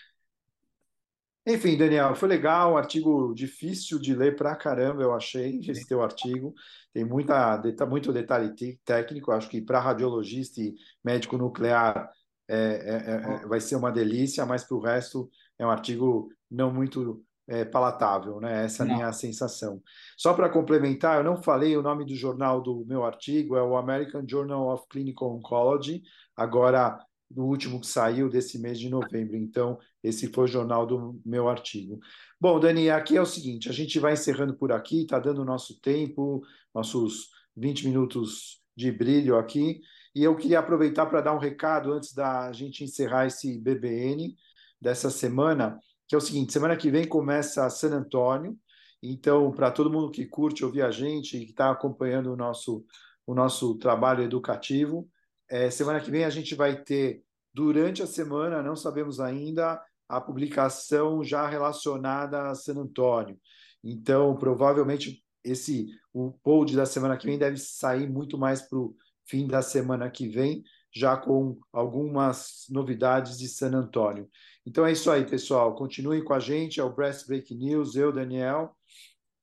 Enfim, 1.48 1.76
Daniel, 1.76 2.16
foi 2.16 2.28
legal, 2.28 2.72
um 2.72 2.76
artigo 2.76 3.32
difícil 3.32 4.00
de 4.00 4.12
ler 4.12 4.34
pra 4.34 4.56
caramba, 4.56 5.02
eu 5.02 5.14
achei, 5.14 5.60
esse 5.60 5.86
teu 5.86 6.02
artigo. 6.02 6.52
Tem 6.92 7.04
muita, 7.04 7.62
muito 7.88 8.12
detalhe 8.12 8.52
técnico, 8.84 9.30
acho 9.30 9.48
que 9.48 9.62
para 9.62 9.78
radiologista 9.78 10.60
e 10.60 10.74
médico 11.04 11.38
nuclear 11.38 12.10
é, 12.48 12.56
é, 12.56 13.42
é, 13.42 13.46
vai 13.46 13.60
ser 13.60 13.76
uma 13.76 13.90
delícia, 13.90 14.46
mas 14.46 14.64
para 14.64 14.76
o 14.76 14.80
resto 14.80 15.30
é 15.58 15.66
um 15.66 15.70
artigo 15.70 16.28
não 16.50 16.72
muito 16.72 17.24
é, 17.48 17.64
palatável, 17.64 18.40
né? 18.40 18.64
Essa 18.64 18.84
é 18.84 18.90
a 18.90 18.94
minha 18.94 19.12
sensação. 19.12 19.82
Só 20.16 20.34
para 20.34 20.48
complementar, 20.48 21.18
eu 21.18 21.24
não 21.24 21.42
falei 21.42 21.76
o 21.76 21.82
nome 21.82 22.04
do 22.04 22.14
jornal 22.14 22.60
do 22.60 22.84
meu 22.86 23.04
artigo, 23.04 23.56
é 23.56 23.62
o 23.62 23.76
American 23.76 24.24
Journal 24.28 24.72
of 24.72 24.84
Clinical 24.88 25.36
Oncology, 25.36 26.02
agora 26.36 26.98
no 27.30 27.44
último 27.46 27.80
que 27.80 27.86
saiu 27.86 28.28
desse 28.28 28.58
mês 28.58 28.78
de 28.78 28.88
novembro. 28.88 29.36
Então, 29.36 29.78
esse 30.02 30.28
foi 30.28 30.44
o 30.44 30.48
jornal 30.48 30.86
do 30.86 31.20
meu 31.24 31.48
artigo. 31.48 31.98
Bom, 32.40 32.60
Dani, 32.60 32.90
aqui 32.90 33.16
é 33.16 33.20
o 33.20 33.26
seguinte: 33.26 33.68
a 33.68 33.72
gente 33.72 33.98
vai 33.98 34.12
encerrando 34.12 34.54
por 34.54 34.72
aqui, 34.72 35.02
está 35.02 35.18
dando 35.18 35.44
nosso 35.44 35.80
tempo, 35.80 36.42
nossos 36.74 37.30
20 37.56 37.86
minutos 37.86 38.60
de 38.76 38.92
brilho 38.92 39.36
aqui. 39.36 39.80
E 40.16 40.24
eu 40.24 40.34
queria 40.34 40.60
aproveitar 40.60 41.04
para 41.04 41.20
dar 41.20 41.34
um 41.34 41.38
recado 41.38 41.92
antes 41.92 42.14
da 42.14 42.50
gente 42.50 42.82
encerrar 42.82 43.26
esse 43.26 43.58
BBN 43.58 44.34
dessa 44.80 45.10
semana, 45.10 45.78
que 46.08 46.14
é 46.14 46.18
o 46.18 46.22
seguinte: 46.22 46.54
semana 46.54 46.74
que 46.74 46.90
vem 46.90 47.06
começa 47.06 47.68
San 47.68 47.90
Antônio. 47.90 48.56
Então, 49.02 49.52
para 49.52 49.70
todo 49.70 49.92
mundo 49.92 50.10
que 50.10 50.24
curte 50.24 50.64
ouvir 50.64 50.80
a 50.80 50.90
gente 50.90 51.36
e 51.36 51.44
que 51.44 51.50
está 51.50 51.70
acompanhando 51.70 52.32
o 52.32 52.36
nosso, 52.36 52.82
o 53.26 53.34
nosso 53.34 53.74
trabalho 53.74 54.24
educativo, 54.24 55.06
é, 55.50 55.68
semana 55.68 56.00
que 56.00 56.10
vem 56.10 56.24
a 56.24 56.30
gente 56.30 56.54
vai 56.54 56.82
ter, 56.82 57.22
durante 57.52 58.02
a 58.02 58.06
semana, 58.06 58.62
não 58.62 58.74
sabemos 58.74 59.20
ainda, 59.20 59.78
a 60.08 60.18
publicação 60.18 61.22
já 61.22 61.46
relacionada 61.46 62.48
a 62.48 62.54
San 62.54 62.80
Antônio. 62.80 63.38
Então, 63.84 64.34
provavelmente, 64.34 65.22
esse 65.44 65.88
o 66.10 66.32
pod 66.32 66.74
da 66.74 66.86
semana 66.86 67.18
que 67.18 67.26
vem 67.26 67.36
deve 67.36 67.58
sair 67.58 68.08
muito 68.08 68.38
mais 68.38 68.62
para 68.62 68.78
o 68.78 68.96
fim 69.26 69.46
da 69.46 69.62
semana 69.62 70.10
que 70.10 70.28
vem, 70.28 70.62
já 70.92 71.16
com 71.16 71.58
algumas 71.72 72.64
novidades 72.70 73.38
de 73.38 73.48
San 73.48 73.72
Antônio. 73.74 74.28
Então 74.64 74.86
é 74.86 74.92
isso 74.92 75.10
aí, 75.10 75.26
pessoal. 75.26 75.74
Continuem 75.74 76.24
com 76.24 76.32
a 76.32 76.40
gente, 76.40 76.80
é 76.80 76.84
o 76.84 76.94
Breast 76.94 77.26
Break 77.26 77.54
News, 77.54 77.94
eu, 77.96 78.10
Daniel, 78.12 78.74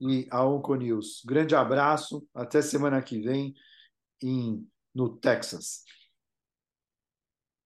e 0.02 0.28
a 0.32 0.46
Onco 0.46 0.76
News. 0.76 1.22
Grande 1.26 1.56
abraço, 1.56 2.28
até 2.34 2.62
semana 2.62 3.02
que 3.02 3.22
vem 3.22 3.54
em, 4.22 4.68
no 4.94 5.16
Texas. 5.18 5.84